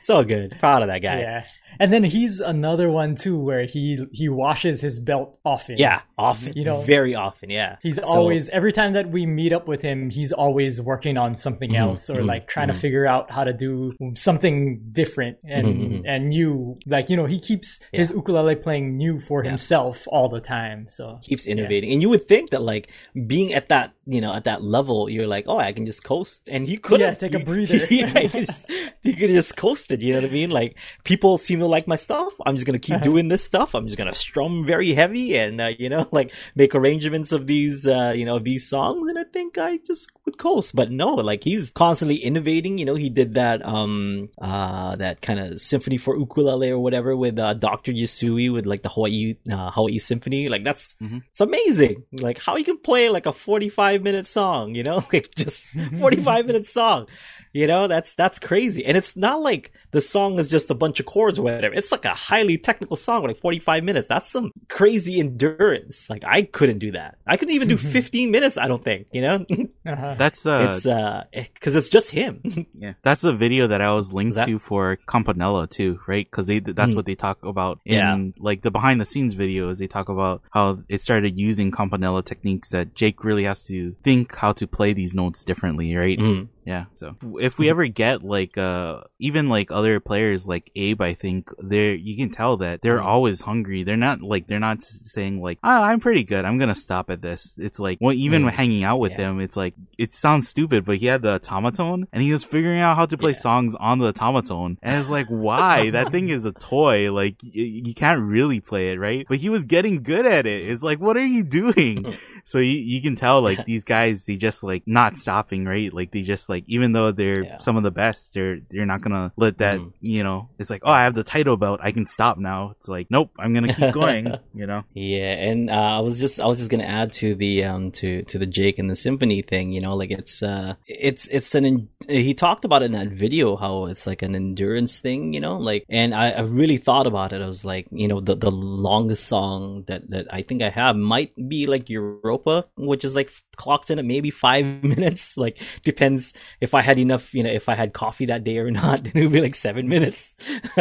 [0.00, 0.56] so good.
[0.58, 1.20] Proud of that guy.
[1.20, 1.44] Yeah.
[1.78, 5.76] And then he's another one too, where he he washes his belt often.
[5.78, 6.52] Yeah, often.
[6.54, 7.50] You know, very often.
[7.50, 11.16] Yeah, he's so, always every time that we meet up with him, he's always working
[11.16, 12.74] on something mm-hmm, else or mm-hmm, like trying mm-hmm.
[12.74, 16.06] to figure out how to do something different and mm-hmm, mm-hmm.
[16.06, 16.78] and new.
[16.86, 18.00] Like you know, he keeps yeah.
[18.00, 19.50] his ukulele playing new for yeah.
[19.50, 20.86] himself all the time.
[20.88, 21.94] So keeps innovating, yeah.
[21.94, 22.90] and you would think that like
[23.26, 26.48] being at that you know at that level, you're like, oh, I can just coast,
[26.50, 27.86] and he could yeah take a breather.
[27.90, 28.70] yeah, he could just
[29.02, 30.02] he could just coast it.
[30.02, 30.50] You know what I mean?
[30.50, 32.32] Like people seem to like my stuff.
[32.44, 33.74] I'm just gonna keep doing this stuff.
[33.74, 37.86] I'm just gonna strum very heavy and uh, you know like make arrangements of these
[37.86, 40.74] uh, you know these songs, and I think I just would coast.
[40.74, 42.78] But no, like he's constantly innovating.
[42.78, 47.16] You know, he did that um uh that kind of symphony for ukulele or whatever
[47.16, 47.92] with uh, Dr.
[47.92, 50.48] Yasui with like the Hawaii uh, Hawaii Symphony.
[50.48, 51.18] Like that's mm-hmm.
[51.30, 52.04] it's amazing.
[52.12, 54.74] Like how you can play like a 45 minute song.
[54.74, 55.68] You know, like just
[56.00, 57.06] 45 minute song.
[57.52, 58.84] You know, that's that's crazy.
[58.86, 59.51] And it's not like
[59.90, 61.74] the song is just a bunch of chords or whatever.
[61.74, 64.08] It's like a highly technical song, like 45 minutes.
[64.08, 66.08] That's some crazy endurance.
[66.08, 67.18] Like I couldn't do that.
[67.26, 69.46] I couldn't even do 15 minutes, I don't think, you know?
[69.86, 70.14] uh-huh.
[70.18, 71.24] That's uh It's uh
[71.60, 72.40] cuz it's just him.
[72.78, 72.94] yeah.
[73.02, 74.46] That's the video that I was linked that...
[74.46, 76.30] to for Campanella too, right?
[76.30, 76.96] Cuz they that's mm.
[76.96, 78.18] what they talk about in yeah.
[78.38, 79.78] like the behind the scenes videos.
[79.78, 84.34] They talk about how it started using Campanella techniques that Jake really has to think
[84.36, 86.18] how to play these notes differently, right?
[86.18, 86.48] Mm.
[86.64, 86.84] Yeah.
[86.94, 91.48] So if we ever get like uh even like other players like Abe, I think
[91.58, 93.82] they're you can tell that they're always hungry.
[93.82, 96.44] They're not like they're not saying like oh, I'm pretty good.
[96.44, 97.54] I'm gonna stop at this.
[97.58, 98.52] It's like well, even mm.
[98.52, 99.30] hanging out with yeah.
[99.30, 102.80] him, it's like it sounds stupid, but he had the Otamatone and he was figuring
[102.80, 103.40] out how to play yeah.
[103.40, 107.12] songs on the Otamatone, and it's like why that thing is a toy.
[107.12, 109.26] Like you, you can't really play it, right?
[109.28, 110.68] But he was getting good at it.
[110.68, 112.16] It's like what are you doing?
[112.44, 115.92] So you, you can tell like these guys, they just like not stopping, right?
[115.92, 117.58] Like they just like, even though they're yeah.
[117.58, 119.92] some of the best, they're, they're not gonna let that, mm.
[120.00, 121.80] you know, it's like, oh, I have the title belt.
[121.82, 122.74] I can stop now.
[122.78, 124.84] It's like, nope, I'm gonna keep going, you know?
[124.94, 125.32] Yeah.
[125.32, 128.38] And, uh, I was just, I was just gonna add to the, um, to, to
[128.38, 132.34] the Jake and the symphony thing, you know, like it's, uh, it's, it's an, he
[132.34, 135.84] talked about it in that video, how it's like an endurance thing, you know, like,
[135.88, 137.42] and I, I really thought about it.
[137.42, 140.96] I was like, you know, the, the longest song that, that I think I have
[140.96, 145.36] might be like your Europa, which is like clocks in at maybe five minutes.
[145.36, 148.70] Like depends if I had enough, you know, if I had coffee that day or
[148.70, 150.34] not, it would be like seven minutes.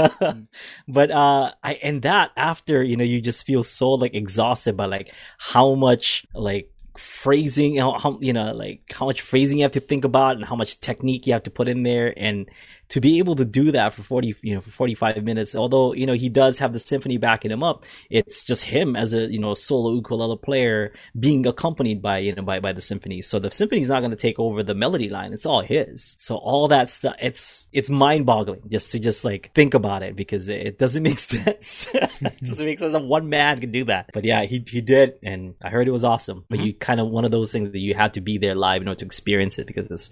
[0.88, 4.86] but, uh, I, and that after, you know, you just feel so like exhausted by
[4.86, 9.72] like how much like phrasing, how, how, you know, like how much phrasing you have
[9.72, 12.14] to think about and how much technique you have to put in there.
[12.18, 12.50] And
[12.92, 16.06] to be able to do that for 40, you know, for 45 minutes, although, you
[16.06, 19.40] know, he does have the symphony backing him up, it's just him as a, you
[19.40, 23.22] know, solo ukulele player being accompanied by, you know, by, by the symphony.
[23.22, 25.32] So the symphony's not going to take over the melody line.
[25.32, 26.18] It's all his.
[26.20, 30.18] So all that stuff, it's, it's mind boggling just to just like think about it
[30.18, 31.88] because it doesn't make sense.
[31.94, 34.10] it doesn't make sense that one man can do that.
[34.14, 35.14] But yeah, he, he did.
[35.24, 36.68] And I heard it was awesome, but mm-hmm.
[36.68, 38.90] you kind of one of those things that you have to be there live in
[38.90, 40.10] order to experience it because it's,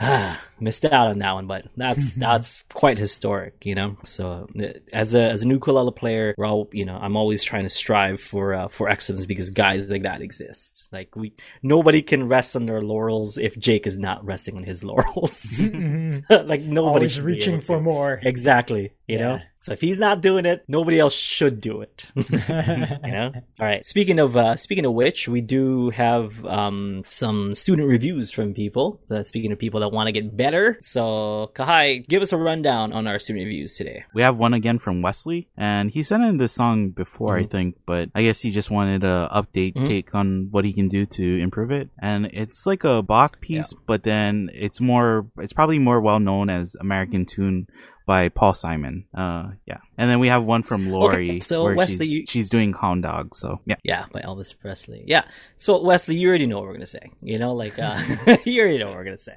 [0.60, 3.96] missed out on that one, but that's that's quite historic, you know.
[4.04, 4.48] So
[4.92, 7.68] as a as a new ukulele player, we're all you know, I'm always trying to
[7.68, 10.88] strive for uh, for excellence because guys like that exists.
[10.92, 14.84] Like we, nobody can rest on their laurels if Jake is not resting on his
[14.88, 15.60] laurels.
[16.30, 18.20] like nobody always reaching for more.
[18.22, 19.28] Exactly, you yeah.
[19.28, 19.40] know.
[19.60, 22.06] So if he's not doing it, nobody else should do it.
[22.14, 23.32] you know.
[23.34, 23.84] All right.
[23.84, 29.00] Speaking of uh, speaking of which, we do have um, some student reviews from people.
[29.10, 32.92] Uh, speaking of people that want to get better, so Kahai, give us a rundown
[32.92, 34.04] on our student reviews today.
[34.14, 37.44] We have one again from Wesley, and he sent in this song before, mm-hmm.
[37.44, 39.86] I think, but I guess he just wanted a update mm-hmm.
[39.86, 41.90] take on what he can do to improve it.
[42.00, 43.78] And it's like a Bach piece, yeah.
[43.86, 47.66] but then it's more, it's probably more well known as American Tune
[48.08, 49.04] by Paul Simon.
[49.14, 49.80] Uh, yeah.
[49.98, 51.28] And then we have one from Lori.
[51.28, 52.26] Okay, so Wesley, she's, you...
[52.26, 53.36] she's, doing Hound Dog.
[53.36, 55.04] So yeah, yeah, by Elvis Presley.
[55.06, 55.24] Yeah.
[55.56, 57.10] So Wesley, you already know what we're gonna say.
[57.20, 58.00] You know, like uh,
[58.46, 59.36] you already know what we're gonna say.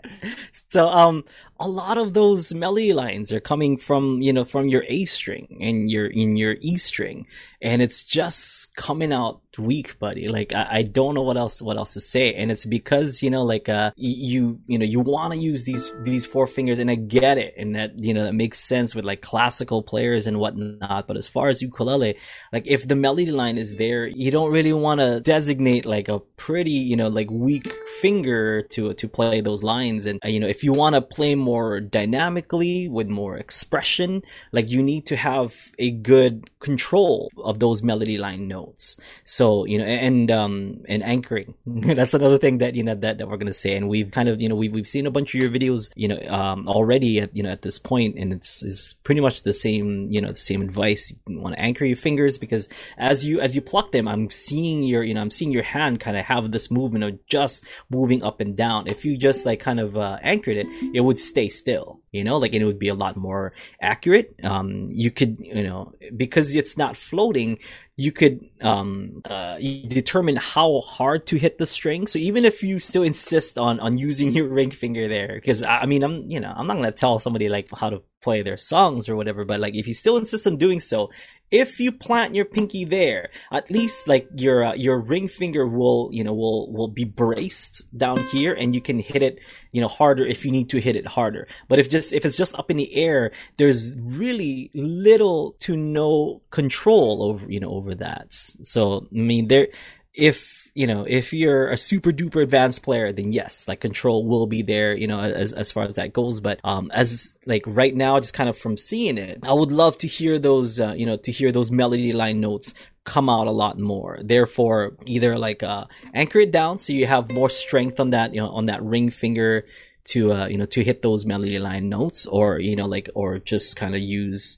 [0.69, 1.25] So um,
[1.61, 5.59] a lot of those melody lines are coming from you know from your A string
[5.61, 7.27] and your in your E string,
[7.61, 10.27] and it's just coming out weak, buddy.
[10.29, 13.29] Like I, I don't know what else what else to say, and it's because you
[13.29, 16.89] know like uh you you know you want to use these these four fingers, and
[16.89, 20.37] I get it, and that you know that makes sense with like classical players and
[20.37, 21.07] whatnot.
[21.07, 22.15] But as far as ukulele,
[22.53, 26.19] like if the melody line is there, you don't really want to designate like a
[26.19, 30.47] pretty you know like weak finger to to play those lines, and uh, you know
[30.47, 34.21] if you want to play more dynamically with more expression,
[34.51, 38.97] like you need to have a good control of those melody line notes.
[39.23, 41.53] So, you know, and, um, and anchoring.
[41.65, 43.75] That's another thing that, you know, that, that we're going to say.
[43.75, 46.07] And we've kind of, you know, we've, we've seen a bunch of your videos, you
[46.07, 49.53] know, um, already at, you know, at this point, and it's, it's pretty much the
[49.53, 51.13] same, you know, the same advice.
[51.27, 54.83] You want to anchor your fingers because as you, as you pluck them, I'm seeing
[54.83, 58.23] your, you know, I'm seeing your hand kind of have this movement of just moving
[58.23, 58.87] up and down.
[58.87, 62.37] If you just like kind of, uh, anchored it, it would stay still you know
[62.37, 64.35] like it would be a lot more accurate.
[64.43, 67.59] Um you could you know because it's not floating
[67.97, 72.07] you could um uh, determine how hard to hit the string.
[72.07, 75.81] So even if you still insist on on using your ring finger there because I,
[75.81, 78.57] I mean i'm you know i'm not gonna tell somebody like how to play their
[78.57, 81.09] songs or whatever but like if you still insist on doing so
[81.51, 86.09] if you plant your pinky there, at least like your uh, your ring finger will
[86.11, 89.39] you know will will be braced down here, and you can hit it
[89.71, 91.47] you know harder if you need to hit it harder.
[91.67, 96.41] But if just if it's just up in the air, there's really little to no
[96.49, 98.27] control over you know over that.
[98.31, 99.67] So I mean there
[100.13, 104.47] if you know, if you're a super duper advanced player, then yes, like control will
[104.47, 106.39] be there, you know, as, as far as that goes.
[106.39, 109.97] But, um, as like right now, just kind of from seeing it, I would love
[109.99, 113.51] to hear those, uh, you know, to hear those melody line notes come out a
[113.51, 114.19] lot more.
[114.23, 118.39] Therefore, either like, uh, anchor it down so you have more strength on that, you
[118.39, 119.65] know, on that ring finger
[120.03, 123.39] to, uh, you know, to hit those melody line notes or, you know, like, or
[123.39, 124.57] just kind of use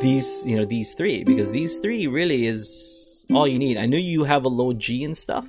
[0.00, 3.01] these, you know, these three because these three really is,
[3.34, 3.76] all you need.
[3.76, 5.46] I know you have a low G and stuff,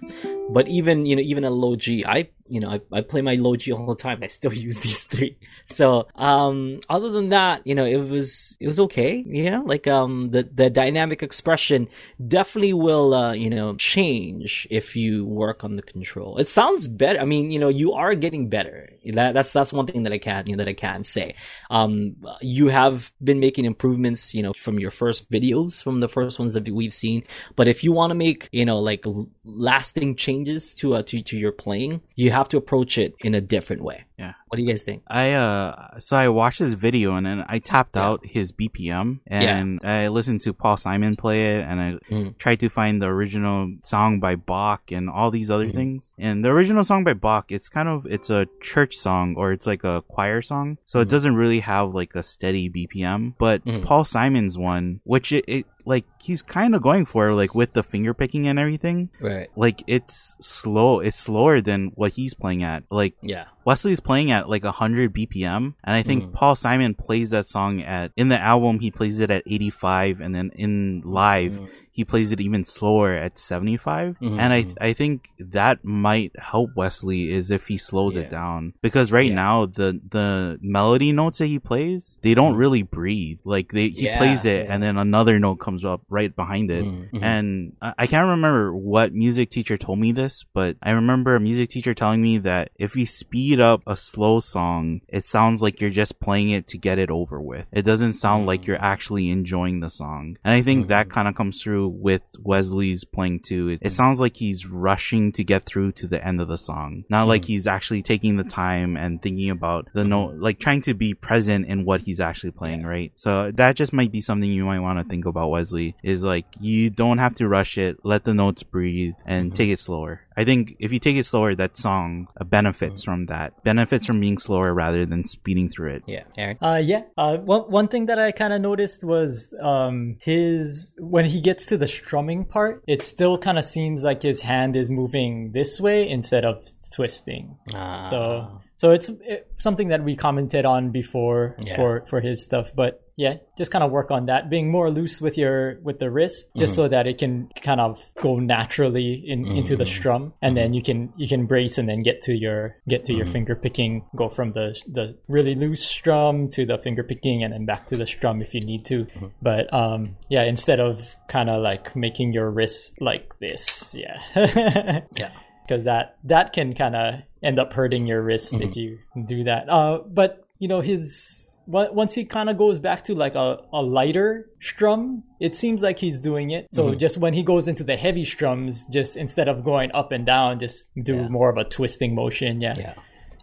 [0.50, 3.36] but even you know even a low G, I you know, I, I play my
[3.36, 4.20] low G all the time.
[4.22, 5.38] I still use these three.
[5.66, 9.24] So, um, other than that, you know, it was, it was okay.
[9.26, 11.88] You know, like, um, the, the dynamic expression
[12.26, 16.38] definitely will, uh, you know, change if you work on the control.
[16.38, 17.20] It sounds better.
[17.20, 18.90] I mean, you know, you are getting better.
[19.06, 21.36] That, that's, that's one thing that I can, you know, that I can say.
[21.70, 26.40] Um, you have been making improvements, you know, from your first videos, from the first
[26.40, 27.24] ones that we've seen.
[27.56, 29.06] But if you want to make, you know, like
[29.44, 33.42] lasting changes to, uh, to, to your playing, you have to approach it in a
[33.42, 34.04] different way.
[34.18, 34.34] Yeah.
[34.48, 35.04] What do you guys think?
[35.08, 38.06] I uh so I watched this video and then I tapped yeah.
[38.06, 40.06] out his BPM and yeah.
[40.06, 42.38] I listened to Paul Simon play it and I mm.
[42.38, 45.78] tried to find the original song by Bach and all these other mm-hmm.
[45.78, 46.14] things.
[46.18, 49.66] And the original song by Bach, it's kind of it's a church song or it's
[49.66, 50.78] like a choir song.
[50.86, 51.08] So mm-hmm.
[51.08, 53.34] it doesn't really have like a steady BPM.
[53.38, 53.84] But mm-hmm.
[53.84, 57.84] Paul Simon's one, which it, it like he's kind of going for like with the
[57.84, 59.10] finger picking and everything.
[59.20, 59.50] Right.
[59.56, 61.00] Like it's slow.
[61.00, 62.84] It's slower than what he's playing at.
[62.90, 63.46] Like yeah.
[63.66, 66.34] Wesley's playing at like 100 BPM, and I think mm.
[66.34, 70.36] Paul Simon plays that song at in the album he plays it at 85, and
[70.36, 74.40] then in live mm he plays it even slower at 75 mm-hmm.
[74.40, 78.24] and i i think that might help wesley is if he slows yeah.
[78.24, 79.36] it down because right yeah.
[79.36, 82.60] now the the melody notes that he plays they don't mm-hmm.
[82.60, 86.36] really breathe like they he yeah, plays it and then another note comes up right
[86.36, 87.24] behind it mm-hmm.
[87.24, 91.40] and I, I can't remember what music teacher told me this but i remember a
[91.40, 95.80] music teacher telling me that if you speed up a slow song it sounds like
[95.80, 98.84] you're just playing it to get it over with it doesn't sound like you're mm.
[98.84, 101.14] actually enjoying the song and i think that mm-hmm.
[101.14, 103.70] kind of comes through with Wesley's playing too.
[103.70, 107.06] It, it, sounds like he's rushing to get through to the end of the song.
[107.10, 107.30] Not mm.
[107.30, 111.14] like he's actually taking the time and thinking about the note, like trying to be
[111.14, 112.88] present in what he's actually playing, yeah.
[112.88, 113.14] right?
[113.16, 116.46] So that just might be something you might want to think about Wesley is like,
[116.60, 117.98] you don't have to rush it.
[118.04, 119.56] Let the notes breathe and mm-hmm.
[119.56, 120.22] take it slower.
[120.36, 123.12] I think if you take it slower, that song benefits mm-hmm.
[123.12, 123.64] from that.
[123.64, 126.04] Benefits from being slower rather than speeding through it.
[126.08, 126.58] Yeah, Aaron.
[126.62, 127.04] Uh, yeah.
[127.18, 131.68] Uh, one one thing that I kind of noticed was um his when he gets
[131.68, 135.80] to the strumming part, it still kind of seems like his hand is moving this
[135.80, 137.58] way instead of twisting.
[137.74, 138.02] Ah.
[138.02, 141.76] So so it's it, something that we commented on before yeah.
[141.76, 145.22] for for his stuff, but yeah, just kind of work on that, being more loose
[145.22, 146.84] with your with the wrist, just mm-hmm.
[146.84, 149.58] so that it can kind of go naturally in, mm-hmm.
[149.58, 150.64] into the strum, and mm-hmm.
[150.64, 153.34] then you can you can brace and then get to your get to your mm-hmm.
[153.34, 157.66] finger picking, go from the the really loose strum to the finger picking, and then
[157.66, 159.06] back to the strum if you need to.
[159.06, 159.28] Mm-hmm.
[159.42, 164.22] But um, yeah, instead of kind of like making your wrist like this, yeah,
[165.16, 165.32] yeah
[165.68, 168.70] because that that can kind of end up hurting your wrist mm-hmm.
[168.70, 169.70] if you do that.
[169.70, 173.82] Uh, but you know his once he kind of goes back to like a, a
[173.82, 176.68] lighter strum, it seems like he's doing it.
[176.72, 177.00] So mm-hmm.
[177.00, 180.60] just when he goes into the heavy strums, just instead of going up and down,
[180.60, 181.28] just do yeah.
[181.30, 182.62] more of a twisting motion.
[182.62, 182.76] Yeah.
[182.78, 182.94] Yeah.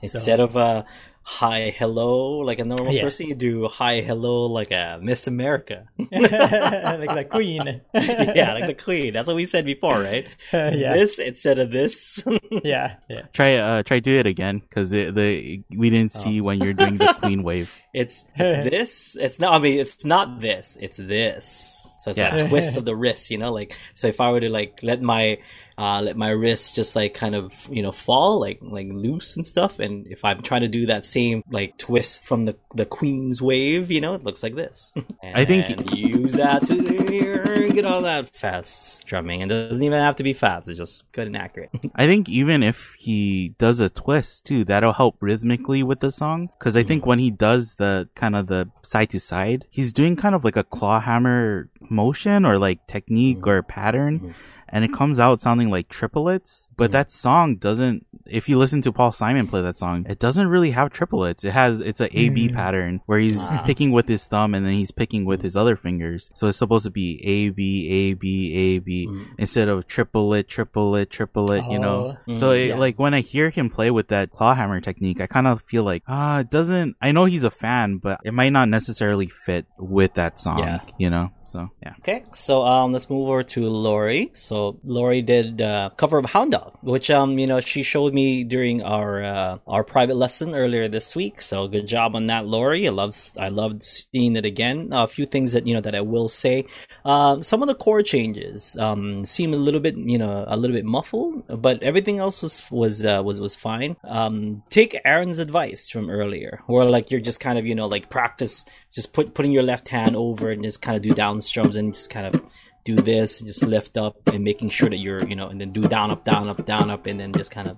[0.03, 0.45] Instead so.
[0.45, 0.87] of a
[1.23, 3.03] hi hello like a normal yeah.
[3.03, 8.75] person you do hi hello like a miss america like the queen yeah like the
[8.75, 10.95] queen that's what we said before right uh, yeah.
[10.95, 12.25] this instead of this
[12.65, 16.45] yeah yeah try uh try do it again because the we didn't see oh.
[16.45, 20.41] when you're doing the queen wave it's, it's this it's not i mean it's not
[20.41, 22.37] this it's this so it's yeah.
[22.37, 25.03] that twist of the wrist you know like so if i were to like let
[25.03, 25.39] my
[25.81, 29.47] uh, let my wrist just like kind of you know fall like like loose and
[29.47, 29.79] stuff.
[29.79, 33.91] And if I'm trying to do that same like twist from the the Queen's wave,
[33.91, 34.93] you know, it looks like this.
[35.25, 39.41] I think use that to get all that fast strumming.
[39.41, 41.71] and doesn't even have to be fast; it's just good and accurate.
[41.95, 46.51] I think even if he does a twist too, that'll help rhythmically with the song.
[46.59, 50.15] Because I think when he does the kind of the side to side, he's doing
[50.15, 53.51] kind of like a claw hammer motion or like technique mm-hmm.
[53.51, 54.21] or pattern.
[54.21, 56.69] Mm-hmm and it comes out sounding like triplets.
[56.77, 56.93] But mm-hmm.
[56.93, 58.07] that song doesn't.
[58.27, 61.45] If you listen to Paul Simon play that song, it doesn't really have triplets.
[61.45, 62.55] It has it's a A B mm.
[62.55, 63.63] pattern where he's wow.
[63.67, 66.31] picking with his thumb and then he's picking with his other fingers.
[66.35, 69.27] So it's supposed to be A B A B A B mm.
[69.39, 71.65] instead of triplet, triplet, triplet.
[71.67, 71.73] Oh.
[71.73, 72.17] You know.
[72.29, 72.77] Mm, so it, yeah.
[72.77, 75.83] like when I hear him play with that claw hammer technique, I kind of feel
[75.83, 76.97] like ah, it doesn't.
[77.01, 80.61] I know he's a fan, but it might not necessarily fit with that song.
[80.61, 80.81] Yeah.
[80.99, 81.33] You know.
[81.51, 81.95] So yeah.
[81.99, 84.31] Okay, so um, let's move over to Lori.
[84.35, 88.45] So Lori did uh, cover of Hound Dog, which um, you know, she showed me
[88.45, 91.43] during our uh, our private lesson earlier this week.
[91.43, 92.87] So good job on that, Lori.
[92.87, 94.93] I love I loved seeing it again.
[94.93, 96.67] Uh, a few things that you know that I will say.
[97.05, 100.77] Uh, some of the core changes um, seem a little bit you know a little
[100.77, 103.97] bit muffled, but everything else was was uh, was was fine.
[104.05, 108.09] Um, take Aaron's advice from earlier, where like you're just kind of you know like
[108.09, 111.77] practice just put putting your left hand over and just kind of do down strums
[111.77, 112.43] and just kind of
[112.85, 115.83] do this just lift up and making sure that you're you know and then do
[115.83, 117.77] down up down up down up and then just kind of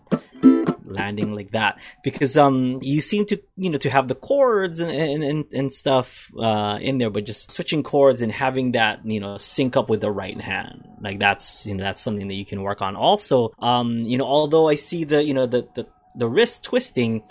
[0.92, 1.78] landing like that.
[2.02, 4.90] Because um you seem to you know to have the chords and
[5.22, 9.38] and, and, stuff uh in there but just switching chords and having that you know
[9.38, 10.86] sync up with the right hand.
[11.00, 12.96] Like that's you know that's something that you can work on.
[12.96, 17.22] Also um you know although i see the you know the the the wrist twisting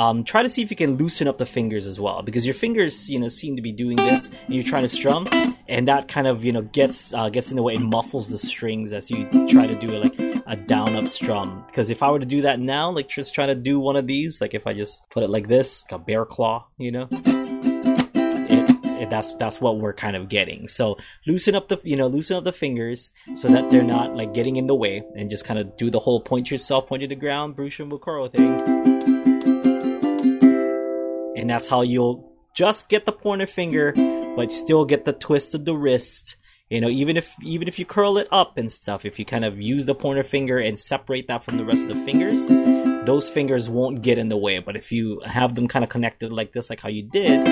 [0.00, 2.54] um, try to see if you can loosen up the fingers as well because your
[2.54, 5.28] fingers you know seem to be doing this and you're trying to strum
[5.68, 8.38] and that kind of you know gets uh, gets in the way and muffles the
[8.38, 11.62] strings as you try to do like a down up strum.
[11.66, 14.06] Because if i were to do that now like just try to do one of
[14.06, 17.06] these like if i just put it like this like a bear claw you know?
[19.10, 20.68] That's that's what we're kind of getting.
[20.68, 20.96] So
[21.26, 24.54] loosen up the you know loosen up the fingers so that they're not like getting
[24.54, 27.16] in the way and just kind of do the whole point yourself point to the
[27.16, 28.89] ground Bruce Mukoro thing
[31.50, 33.92] that's how you'll just get the pointer finger,
[34.36, 36.36] but still get the twist of the wrist.
[36.68, 39.44] You know, even if even if you curl it up and stuff, if you kind
[39.44, 42.46] of use the pointer finger and separate that from the rest of the fingers,
[43.06, 44.60] those fingers won't get in the way.
[44.60, 47.44] But if you have them kind of connected like this, like how you did,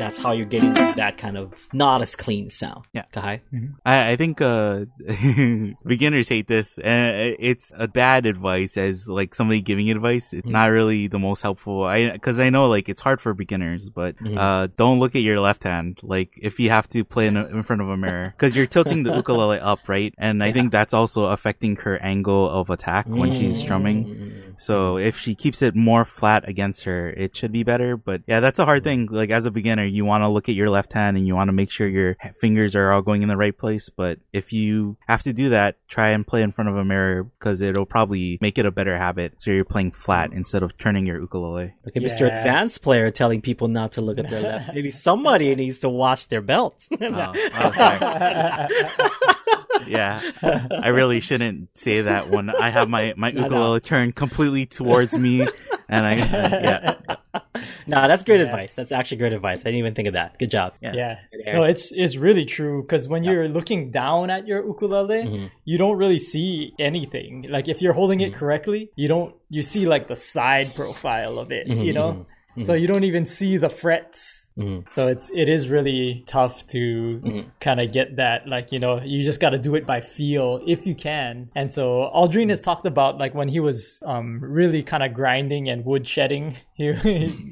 [0.00, 2.86] that's how you're getting that kind of not as clean sound.
[2.92, 3.04] Yeah.
[3.12, 3.42] Kahai?
[3.52, 3.74] Mm-hmm.
[3.84, 4.86] I, I think uh,
[5.86, 6.78] beginners hate this.
[6.78, 10.32] and it's a bad advice as like somebody giving advice.
[10.32, 10.52] It's mm-hmm.
[10.52, 11.84] not really the most helpful.
[11.84, 14.38] I because I know like it's hard for beginners, but mm-hmm.
[14.38, 16.00] uh, don't look at your left hand.
[16.02, 18.66] Like if you have to play in, a, in front of a mirror because you're
[18.66, 20.14] tilting the ukulele up, right?
[20.16, 20.52] And I yeah.
[20.54, 24.39] think that's also affecting her angle of attack when she's strumming.
[24.60, 27.96] So if she keeps it more flat against her, it should be better.
[27.96, 29.08] But yeah, that's a hard thing.
[29.10, 31.48] Like as a beginner, you want to look at your left hand and you want
[31.48, 33.88] to make sure your fingers are all going in the right place.
[33.88, 37.24] But if you have to do that, try and play in front of a mirror
[37.24, 39.34] because it'll probably make it a better habit.
[39.38, 41.74] So you're playing flat instead of turning your ukulele.
[41.84, 42.08] Look at yeah.
[42.08, 42.26] Mr.
[42.26, 44.74] Advanced Player telling people not to look at their left.
[44.74, 46.88] Maybe somebody needs to watch their belts.
[47.00, 49.34] oh, oh
[49.86, 55.16] yeah, I really shouldn't say that when I have my my ukulele turned completely towards
[55.16, 55.46] me,
[55.88, 56.94] and I yeah.
[57.86, 58.46] no, that's great yeah.
[58.46, 58.74] advice.
[58.74, 59.60] That's actually great advice.
[59.60, 60.38] I didn't even think of that.
[60.38, 60.74] Good job.
[60.80, 60.92] Yeah.
[61.32, 61.52] yeah.
[61.52, 63.32] No, it's it's really true because when yeah.
[63.32, 65.46] you're looking down at your ukulele, mm-hmm.
[65.64, 67.46] you don't really see anything.
[67.48, 68.34] Like if you're holding mm-hmm.
[68.34, 71.82] it correctly, you don't you see like the side profile of it, mm-hmm.
[71.82, 72.26] you know?
[72.50, 72.64] Mm-hmm.
[72.64, 74.88] So you don't even see the frets Mm-hmm.
[74.88, 77.50] So it's it is really tough to mm-hmm.
[77.60, 80.60] kind of get that like you know you just got to do it by feel
[80.66, 81.50] if you can.
[81.54, 85.68] And so Aldrine has talked about like when he was um really kind of grinding
[85.68, 86.92] and wood shedding, he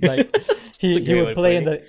[0.02, 0.36] like
[0.78, 1.82] he, he would play in the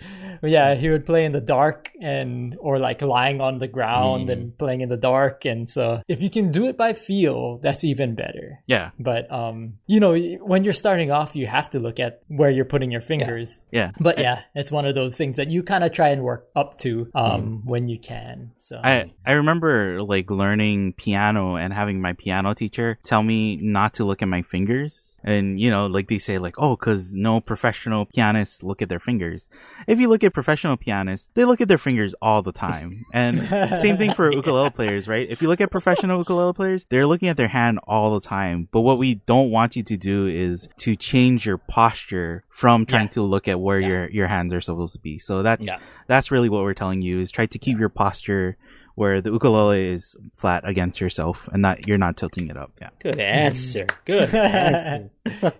[0.47, 4.33] yeah, he would play in the dark and or like lying on the ground mm.
[4.33, 5.45] and playing in the dark.
[5.45, 8.61] And so if you can do it by feel, that's even better.
[8.67, 8.91] Yeah.
[8.99, 12.65] But um, you know, when you're starting off, you have to look at where you're
[12.65, 13.59] putting your fingers.
[13.71, 13.79] Yeah.
[13.79, 13.91] yeah.
[13.99, 16.77] But yeah, it's one of those things that you kind of try and work up
[16.79, 17.65] to um mm.
[17.65, 18.51] when you can.
[18.57, 23.95] So I I remember like learning piano and having my piano teacher tell me not
[23.95, 25.18] to look at my fingers.
[25.23, 28.99] And you know, like they say like, "Oh, cuz no professional pianists look at their
[28.99, 29.49] fingers."
[29.87, 33.05] If you look at professional pianists, they look at their fingers all the time.
[33.13, 33.41] And
[33.81, 35.27] same thing for ukulele players, right?
[35.29, 38.67] If you look at professional ukulele players, they're looking at their hand all the time.
[38.71, 43.07] But what we don't want you to do is to change your posture from trying
[43.07, 43.13] yeah.
[43.13, 43.87] to look at where yeah.
[43.87, 45.17] your your hands are supposed to be.
[45.19, 45.79] So that's yeah.
[46.07, 48.57] that's really what we're telling you is try to keep your posture
[48.99, 52.71] where the ukulele is flat against yourself and not you're not tilting it up.
[52.81, 52.89] Yeah.
[52.99, 53.87] Good answer.
[54.03, 55.09] Good answer.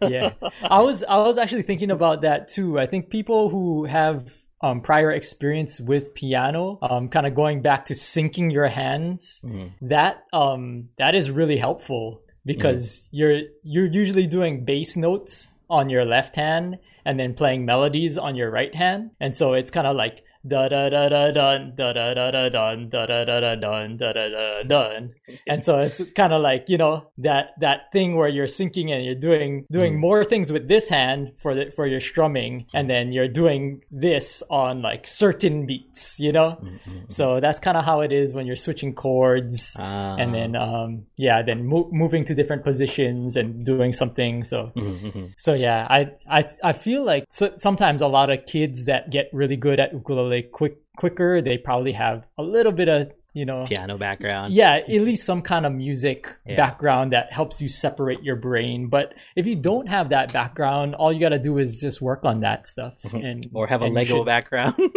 [0.02, 0.34] yeah.
[0.62, 2.78] I was I was actually thinking about that too.
[2.78, 4.30] I think people who have
[4.62, 9.72] um, prior experience with piano, um, kind of going back to syncing your hands, mm.
[9.84, 13.08] that um, that is really helpful because mm.
[13.12, 18.36] you're you're usually doing bass notes on your left hand and then playing melodies on
[18.36, 21.92] your right hand, and so it's kind of like da da da da dun da
[21.92, 25.14] da da da dun da da da da dun da da da dun
[25.48, 29.04] and so it's kind of like you know that that thing where you're syncing and
[29.04, 30.00] you're doing doing mm.
[30.00, 34.42] more things with this hand for the for your strumming and then you're doing this
[34.50, 37.00] on like certain beats you know mm-hmm.
[37.10, 40.16] so that's kind of how it is when you're switching chords ah.
[40.16, 45.26] and then um yeah then mo- moving to different positions and doing something so mm-hmm.
[45.38, 49.30] so yeah i i i feel like so, sometimes a lot of kids that get
[49.34, 51.42] really good at ukulele like quick quicker.
[51.42, 54.54] They probably have a little bit of you know piano background.
[54.54, 56.56] Yeah, at least some kind of music yeah.
[56.56, 58.88] background that helps you separate your brain.
[58.88, 62.22] But if you don't have that background, all you got to do is just work
[62.24, 63.26] on that stuff mm-hmm.
[63.26, 64.76] and or have a Lego should, background.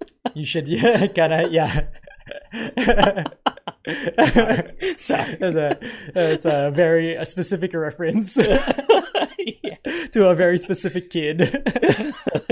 [0.34, 1.86] you should yeah, kind of yeah.
[4.96, 5.78] Sorry, it's a,
[6.14, 8.36] it's a very a specific reference
[10.12, 11.40] to a very specific kid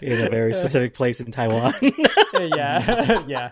[0.00, 1.74] in a very specific place in Taiwan.
[2.34, 3.50] yeah, yeah.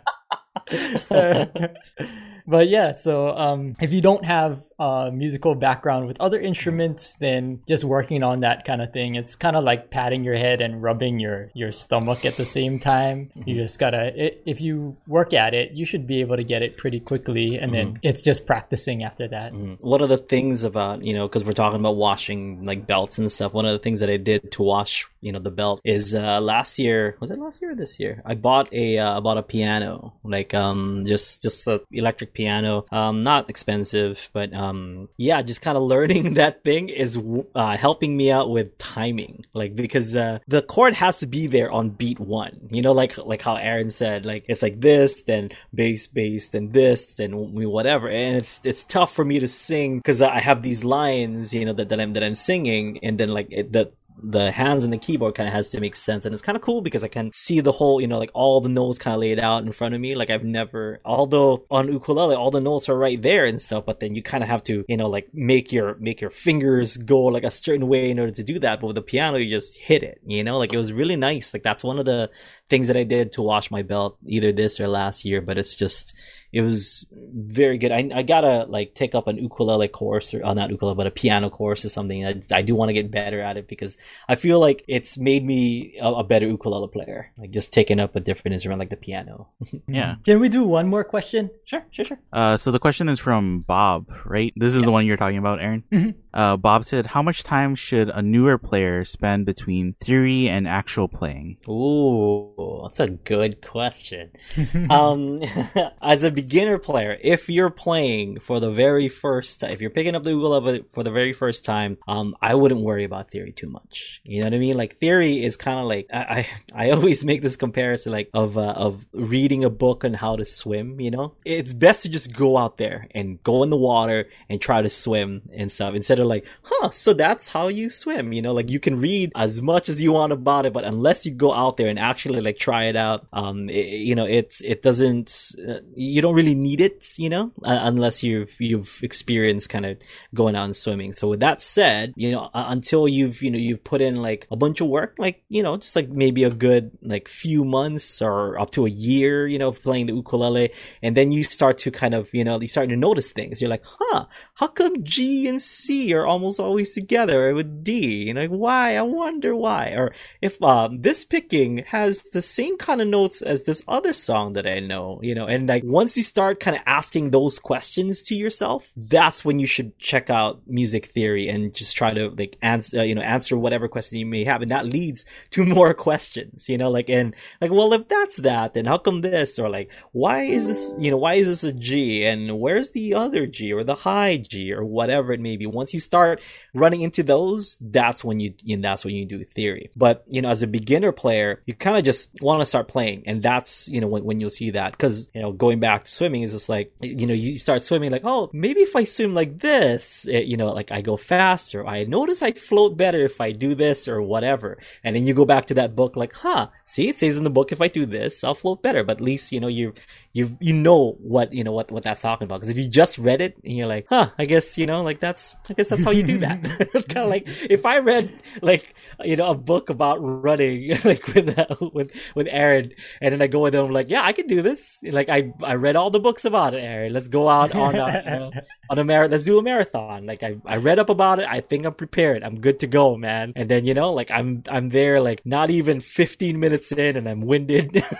[2.47, 7.61] but yeah, so um, if you don't have uh, musical background with other instruments, than
[7.69, 9.15] just working on that kind of thing.
[9.15, 12.79] It's kind of like patting your head and rubbing your your stomach at the same
[12.79, 13.31] time.
[13.37, 13.49] Mm-hmm.
[13.49, 16.63] You just gotta, it, if you work at it, you should be able to get
[16.63, 17.93] it pretty quickly, and mm-hmm.
[17.93, 19.53] then it's just practicing after that.
[19.53, 19.75] Mm-hmm.
[19.87, 23.31] One of the things about you know, because we're talking about washing like belts and
[23.31, 23.53] stuff.
[23.53, 26.41] One of the things that I did to wash you know the belt is uh,
[26.41, 27.17] last year.
[27.21, 28.23] Was it last year or this year?
[28.25, 32.87] I bought a uh, I bought a piano, like um just just a electric piano,
[32.91, 37.19] um not expensive, but um um, yeah, just kind of learning that thing is
[37.55, 41.71] uh, helping me out with timing, like because uh, the chord has to be there
[41.71, 42.69] on beat one.
[42.71, 46.73] You know, like like how Aaron said, like it's like this, then bass, bass, then
[46.73, 50.85] this, then whatever, and it's it's tough for me to sing because I have these
[50.85, 53.93] lines, you know, that, that I'm that I'm singing, and then like it, the
[54.23, 56.63] the hands and the keyboard kind of has to make sense and it's kind of
[56.63, 59.21] cool because i can see the whole you know like all the notes kind of
[59.21, 62.89] laid out in front of me like i've never although on ukulele all the notes
[62.89, 65.29] are right there and stuff but then you kind of have to you know like
[65.33, 68.81] make your make your fingers go like a certain way in order to do that
[68.81, 70.59] but with the piano you just hit it you know?
[70.59, 72.31] Like it was really nice like that's one of the
[72.69, 75.75] things that i did to wash my belt either this or last year but it's
[75.75, 76.15] just
[76.53, 77.93] it was very good.
[77.93, 81.11] I, I gotta like take up an ukulele course or uh, not ukulele, but a
[81.11, 82.27] piano course or something.
[82.27, 83.99] I, I do want to get better at it because
[84.29, 87.31] I feel like it's made me a, a, better ukulele player.
[87.39, 89.49] Like just taking up a different instrument like the piano.
[89.87, 90.17] yeah.
[90.25, 91.51] Can we do one more question?
[91.65, 92.19] Sure, sure, sure.
[92.33, 94.53] Uh, so the question is from Bob, right?
[94.57, 94.87] This is yeah.
[94.87, 95.85] the one you're talking about, Aaron.
[95.93, 96.11] Mm-hmm.
[96.33, 101.09] Uh, Bob said, "How much time should a newer player spend between theory and actual
[101.09, 104.31] playing?" Ooh, that's a good question.
[104.91, 105.41] um,
[106.03, 110.15] as a beginner player, if you're playing for the very first time, if you're picking
[110.15, 113.69] up the ukulele for the very first time, um, I wouldn't worry about theory too
[113.69, 114.21] much.
[114.25, 114.77] You know what I mean?
[114.77, 118.57] Like theory is kind of like I, I, I always make this comparison like of
[118.57, 121.01] uh, of reading a book on how to swim.
[121.01, 124.61] You know, it's best to just go out there and go in the water and
[124.61, 128.33] try to swim and stuff instead of like, huh, so that's how you swim.
[128.33, 131.27] You know, like you can read as much as you want about it, but unless
[131.27, 134.63] you go out there and actually like try it out, um, it, you know, it's
[134.63, 135.55] it doesn't.
[135.69, 139.85] Uh, you don't don't really need it, you know, uh, unless you've you've experienced kind
[139.85, 139.99] of
[140.33, 141.13] going out and swimming.
[141.13, 144.47] So with that said, you know, uh, until you've you know you've put in like
[144.51, 148.23] a bunch of work, like you know, just like maybe a good like few months
[148.23, 150.71] or up to a year, you know, playing the ukulele,
[151.03, 153.61] and then you start to kind of you know you start to notice things.
[153.61, 158.25] You're like, huh, how come G and C Are almost always together with D.
[158.25, 158.97] You know, like, why?
[158.97, 159.89] I wonder why.
[159.91, 164.55] Or if um, this picking has the same kind of notes as this other song
[164.55, 168.23] that I know, you know, and like once you start kind of asking those questions
[168.25, 172.57] to yourself, that's when you should check out music theory and just try to like
[172.63, 174.63] answer, uh, you know, answer whatever question you may have.
[174.63, 178.75] And that leads to more questions, you know, like, and like, well, if that's that,
[178.75, 179.59] then how come this?
[179.59, 182.25] Or like, why is this, you know, why is this a G?
[182.25, 185.67] And where's the other G or the high G or whatever it may be?
[185.67, 186.41] Once you start
[186.75, 189.91] running into those, that's when you, you know, that's when you do theory.
[189.97, 193.25] But, you know, as a beginner player, you kind of just want to start playing.
[193.27, 194.97] And that's, you know, when, when you'll see that.
[194.99, 198.11] Cause, you know, going back to swimming is just like, you know, you start swimming
[198.11, 201.87] like, oh, maybe if I swim like this, it, you know, like I go faster.
[201.87, 204.79] I notice I float better if I do this or whatever.
[205.05, 207.51] And then you go back to that book like, huh, see, it says in the
[207.51, 209.05] book if I do this, I'll float better.
[209.05, 209.95] But at least, you know, you
[210.33, 213.19] you you know what you know what what that's talking about because if you just
[213.19, 216.03] read it and you're like huh i guess you know like that's i guess that's
[216.03, 216.61] how you do that.
[216.95, 218.33] It's kind of like if i read
[218.63, 223.43] like you know a book about running like with uh, with with aaron and then
[223.43, 224.99] i go with him like yeah i can do this.
[225.03, 227.13] Like i i read all the books about it aaron.
[227.13, 228.51] Let's go out on a, you know,
[228.91, 230.27] on a marathon let's do a marathon.
[230.27, 231.47] Like i i read up about it.
[231.49, 232.43] I think i'm prepared.
[232.43, 233.53] I'm good to go man.
[233.57, 237.29] And then you know like i'm i'm there like not even 15 minutes in and
[237.29, 238.05] i'm winded.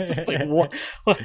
[0.00, 0.72] It's like what,
[1.04, 1.18] what?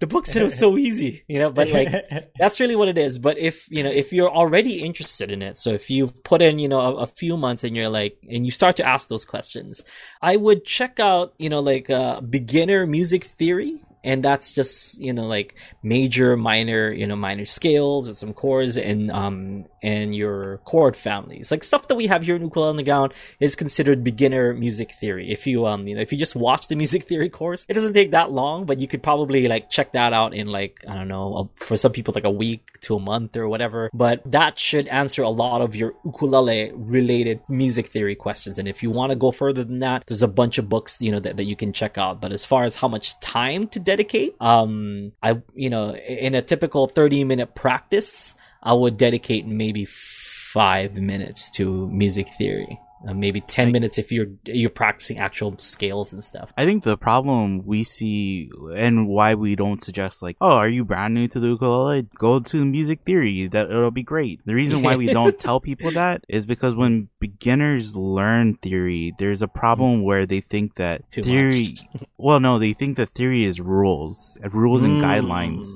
[0.00, 1.88] The book said it was so easy, you know, but like
[2.38, 3.18] that's really what it is.
[3.18, 6.58] But if you know, if you're already interested in it, so if you've put in,
[6.58, 9.24] you know, a, a few months and you're like, and you start to ask those
[9.24, 9.84] questions,
[10.20, 15.12] I would check out, you know, like uh, beginner music theory and that's just you
[15.12, 20.58] know like major minor you know minor scales with some chords and um and your
[20.64, 21.50] chord families.
[21.50, 25.30] Like stuff that we have here in Ukulele Underground is considered beginner music theory.
[25.30, 27.94] If you um you know if you just watch the music theory course it doesn't
[27.94, 31.08] take that long but you could probably like check that out in like i don't
[31.08, 33.90] know for some people like a week to a month or whatever.
[33.92, 38.58] But that should answer a lot of your ukulele related music theory questions.
[38.58, 41.12] And if you want to go further than that there's a bunch of books you
[41.12, 42.20] know that, that you can check out.
[42.20, 44.36] But as far as how much time to dedicate.
[44.40, 50.94] Um, I, you know, in a typical 30 minute practice, I would dedicate maybe five
[50.94, 52.80] minutes to music theory.
[53.06, 56.52] Uh, maybe 10 minutes if you're you're practicing actual scales and stuff.
[56.56, 60.84] I think the problem we see and why we don't suggest like oh are you
[60.84, 62.08] brand new to the ukulele?
[62.18, 63.46] Go to music theory.
[63.46, 64.40] That it'll be great.
[64.44, 69.42] The reason why we don't tell people that is because when beginners learn theory there's
[69.42, 71.78] a problem where they think that Too theory
[72.18, 75.04] well no they think that theory is rules rules and mm.
[75.04, 75.68] guidelines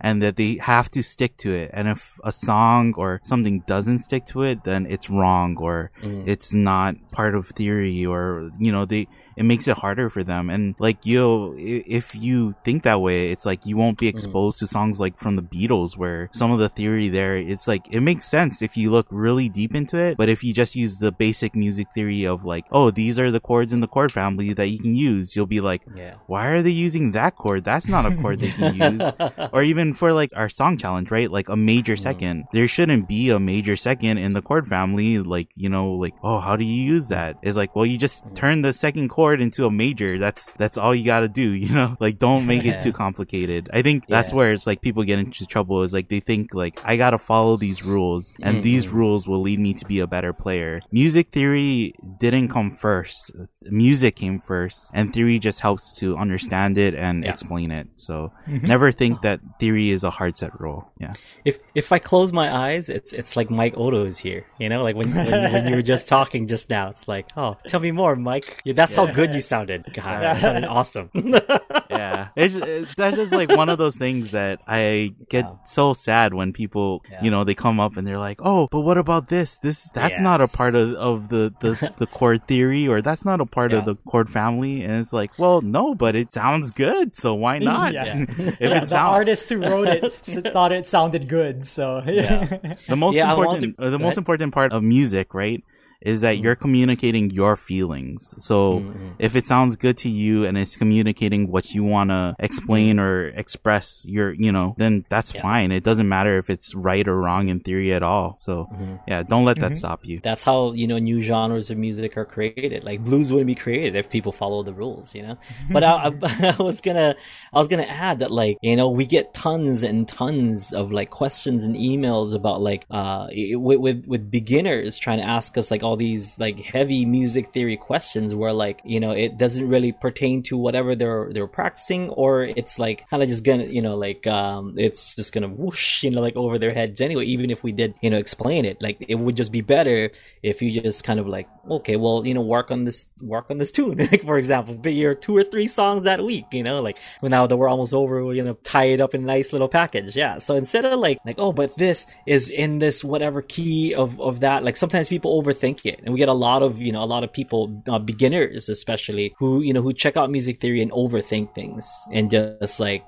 [0.00, 1.70] and that they have to stick to it.
[1.72, 6.26] And if a song or something doesn't stick to it, then it's wrong or mm.
[6.26, 10.48] it's not part of theory or, you know, they, it makes it harder for them.
[10.48, 14.16] And like you, if you think that way, it's like you won't be mm-hmm.
[14.16, 14.66] exposed mm-hmm.
[14.66, 18.00] to songs like from the Beatles, where some of the theory there, it's like it
[18.00, 20.16] makes sense if you look really deep into it.
[20.16, 23.40] But if you just use the basic music theory of like, oh, these are the
[23.40, 26.14] chords in the chord family that you can use, you'll be like, yeah.
[26.26, 27.64] why are they using that chord?
[27.64, 29.12] That's not a chord they can use.
[29.52, 31.30] or even for like our song challenge, right?
[31.30, 32.02] Like a major mm-hmm.
[32.02, 35.18] second, there shouldn't be a major second in the chord family.
[35.18, 37.36] Like you know, like oh, how do you use that?
[37.42, 38.34] It's like well, you just mm-hmm.
[38.34, 41.46] turn the second chord chord into a major, that's that's all you got to do.
[41.66, 43.70] You know, like don't make it too complicated.
[43.72, 45.82] I think that's where it's like people get into trouble.
[45.82, 48.64] Is like they think like I got to follow these rules, and mm-hmm.
[48.64, 50.80] these rules will lead me to be a better player.
[50.92, 53.32] Music theory didn't come first.
[53.62, 57.32] Music came first, and theory just helps to understand it and yeah.
[57.32, 57.88] explain it.
[57.96, 58.64] So mm-hmm.
[58.66, 60.92] never think that theory is a hard set rule.
[61.00, 61.14] Yeah.
[61.44, 64.46] If if I close my eyes, it's it's like Mike Odo is here.
[64.60, 67.56] You know, like when when, when you were just talking just now, it's like, oh,
[67.66, 68.62] tell me more, Mike.
[68.64, 69.06] Yeah, that's yeah.
[69.06, 69.86] how good you sounded.
[69.92, 71.10] God, you sounded awesome.
[71.90, 76.34] yeah, it's, it's, that's just like one of those things that I get so sad
[76.34, 77.22] when people, yeah.
[77.22, 79.58] you know, they come up and they're like, "Oh, but what about this?
[79.58, 80.20] This that's yes.
[80.20, 83.72] not a part of of the the, the chord theory, or that's not a part
[83.72, 83.78] yeah.
[83.78, 87.58] of the chord family." And it's like, well, no, but it sounds good, so why
[87.58, 87.92] not?
[87.92, 90.14] Yeah, if yeah, the sound- artist who wrote it
[90.52, 92.58] thought it sounded good, so yeah.
[92.88, 95.64] the most important, to- uh, the most important part of music, right?
[96.06, 98.32] Is that you're communicating your feelings.
[98.38, 99.08] So mm-hmm.
[99.18, 103.26] if it sounds good to you and it's communicating what you want to explain or
[103.30, 105.42] express your, you know, then that's yeah.
[105.42, 105.72] fine.
[105.72, 108.36] It doesn't matter if it's right or wrong in theory at all.
[108.38, 108.94] So mm-hmm.
[109.08, 109.78] yeah, don't let that mm-hmm.
[109.78, 110.20] stop you.
[110.22, 112.84] That's how, you know, new genres of music are created.
[112.84, 115.36] Like blues wouldn't be created if people follow the rules, you know?
[115.72, 117.16] But I, I, I was gonna,
[117.52, 121.10] I was gonna add that like, you know, we get tons and tons of like
[121.10, 125.82] questions and emails about like, uh, with, with, with beginners trying to ask us like
[125.82, 129.92] all all these like heavy music theory questions where like you know it doesn't really
[129.92, 133.96] pertain to whatever they're they're practicing or it's like kind of just gonna you know
[133.96, 137.62] like um it's just gonna whoosh you know like over their heads anyway even if
[137.62, 138.82] we did you know explain it.
[138.82, 140.10] Like it would just be better
[140.42, 143.58] if you just kind of like okay well you know work on this work on
[143.58, 146.80] this tune like for example be your two or three songs that week you know
[146.80, 149.68] like now that we're almost over you know tie it up in a nice little
[149.68, 150.14] package.
[150.14, 150.38] Yeah.
[150.38, 154.40] So instead of like like oh but this is in this whatever key of of
[154.40, 156.00] that like sometimes people overthink it.
[156.04, 159.34] And we get a lot of you know a lot of people uh, beginners especially
[159.38, 163.04] who you know who check out music theory and overthink things and just like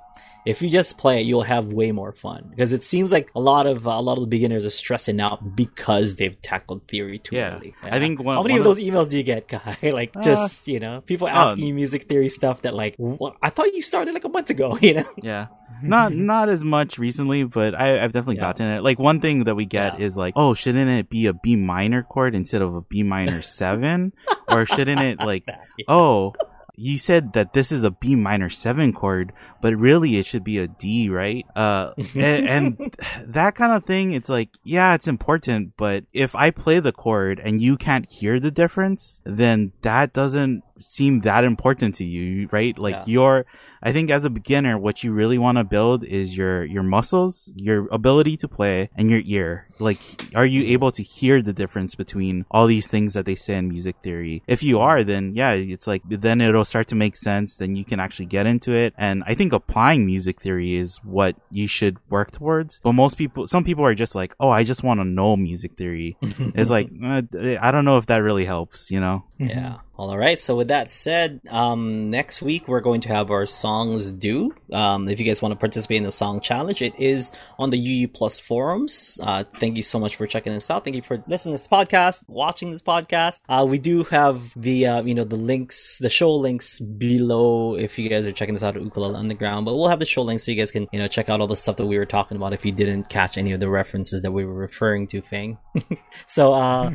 [0.46, 3.40] if you just play it, you'll have way more fun because it seems like a
[3.40, 7.18] lot of uh, a lot of the beginners are stressing out because they've tackled theory
[7.18, 7.56] too yeah.
[7.56, 7.74] early.
[7.82, 7.94] Yeah.
[7.94, 9.76] I think one, how many of those emails do you get, guy?
[9.82, 13.50] like uh, just you know, people asking you music theory stuff that like well, I
[13.50, 14.78] thought you started like a month ago.
[14.88, 15.08] You know?
[15.22, 15.48] Yeah,
[15.82, 18.42] not not as much recently, but I, have definitely yeah.
[18.42, 18.82] gotten it.
[18.82, 22.04] Like one thing that we get is like, oh, shouldn't it be a B minor
[22.04, 24.12] chord instead of a B minor seven,
[24.48, 25.46] or shouldn't it like,
[25.88, 26.32] oh
[26.78, 30.58] you said that this is a B minor seven chord, but really it should be
[30.58, 31.44] a D, right?
[31.54, 32.96] Uh, and, and,
[33.26, 37.40] that kind of thing, it's like, yeah, it's important, but if I play the chord
[37.42, 42.78] and you can't hear the difference, then that doesn't seem that important to you, right?
[42.78, 43.04] Like yeah.
[43.06, 43.46] your,
[43.82, 47.50] I think as a beginner, what you really want to build is your, your muscles,
[47.54, 49.68] your ability to play and your ear.
[49.78, 49.98] Like,
[50.34, 53.68] are you able to hear the difference between all these things that they say in
[53.68, 54.42] music theory?
[54.46, 57.56] If you are, then yeah, it's like, then it'll start to make sense.
[57.56, 58.94] Then you can actually get into it.
[58.98, 62.80] And I think applying music theory is what you should work towards.
[62.82, 65.76] But most people, some people are just like, oh, I just want to know music
[65.76, 66.16] theory.
[66.22, 67.22] it's like, uh,
[67.60, 69.24] I don't know if that really helps, you know?
[69.38, 69.78] Yeah.
[69.98, 70.38] All right.
[70.38, 74.54] So with that said, um, next week we're going to have our songs due.
[74.72, 77.78] Um, if you guys want to participate in the song challenge, it is on the
[77.78, 79.18] UU Plus forums.
[79.20, 80.84] Uh, thank you so much for checking this out.
[80.84, 83.40] Thank you for listening to this podcast, watching this podcast.
[83.48, 87.98] Uh, we do have the, uh, you know, the links, the show links below if
[87.98, 90.44] you guys are checking this out at Ukulele Underground, but we'll have the show links
[90.44, 92.36] so you guys can, you know, check out all the stuff that we were talking
[92.36, 95.58] about if you didn't catch any of the references that we were referring to, Fang.
[96.28, 96.94] so, uh,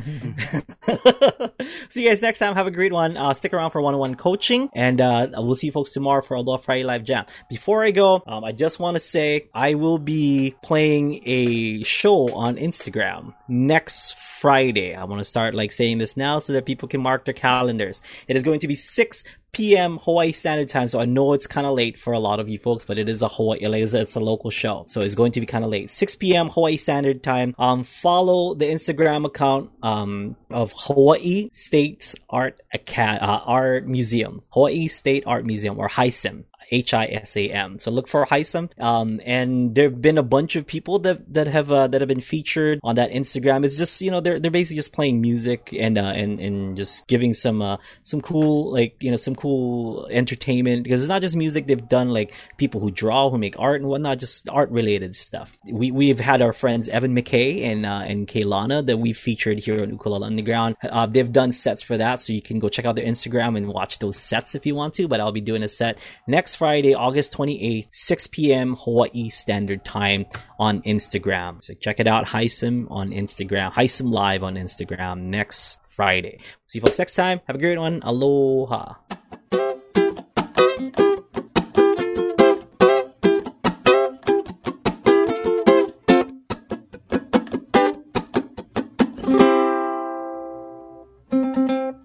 [1.90, 2.54] see you guys next time.
[2.54, 3.18] Have a great one.
[3.18, 6.40] Uh, stick around for one-on-one coaching, and uh, we'll see you folks tomorrow for a
[6.40, 7.26] Aloha Friday Live Jam.
[7.50, 12.34] Before I go, um, I just want to say I will be playing a show
[12.34, 14.94] on Instagram next Friday.
[14.94, 18.02] I want to start like saying this now so that people can mark their calendars.
[18.28, 19.24] It is going to be 6
[19.54, 19.98] p.m.
[19.98, 20.88] Hawaii Standard Time.
[20.88, 23.08] So I know it's kind of late for a lot of you folks, but it
[23.08, 24.84] is a Hawaii, it's a local show.
[24.88, 25.90] So it's going to be kind of late.
[25.90, 26.50] 6 p.m.
[26.50, 27.54] Hawaii Standard Time.
[27.58, 34.88] Um, follow the Instagram account, um, of Hawaii State Art Acad- uh, Art Museum, Hawaii
[34.88, 36.44] State Art Museum or HISAM.
[36.74, 37.78] H I S A M.
[37.78, 38.68] So look for Hisam.
[38.82, 42.20] Um, and there've been a bunch of people that that have uh, that have been
[42.20, 43.64] featured on that Instagram.
[43.64, 47.06] It's just you know they're they're basically just playing music and uh, and and just
[47.06, 51.36] giving some uh, some cool like you know some cool entertainment because it's not just
[51.36, 51.66] music.
[51.66, 55.56] They've done like people who draw, who make art and whatnot, just art related stuff.
[55.70, 59.80] We we've had our friends Evan McKay and uh, and Kaylana that we've featured here
[59.82, 60.76] on Ukulele Underground.
[60.82, 63.68] Uh, they've done sets for that, so you can go check out their Instagram and
[63.68, 65.06] watch those sets if you want to.
[65.06, 68.74] But I'll be doing a set next Friday, August 28th, 6 p.m.
[68.74, 70.24] Hawaii Standard Time
[70.58, 71.62] on Instagram.
[71.62, 76.38] So check it out, Hisam on Instagram, Hisam Live on Instagram next Friday.
[76.66, 77.42] See you folks next time.
[77.48, 78.00] Have a great one.
[78.02, 78.94] Aloha.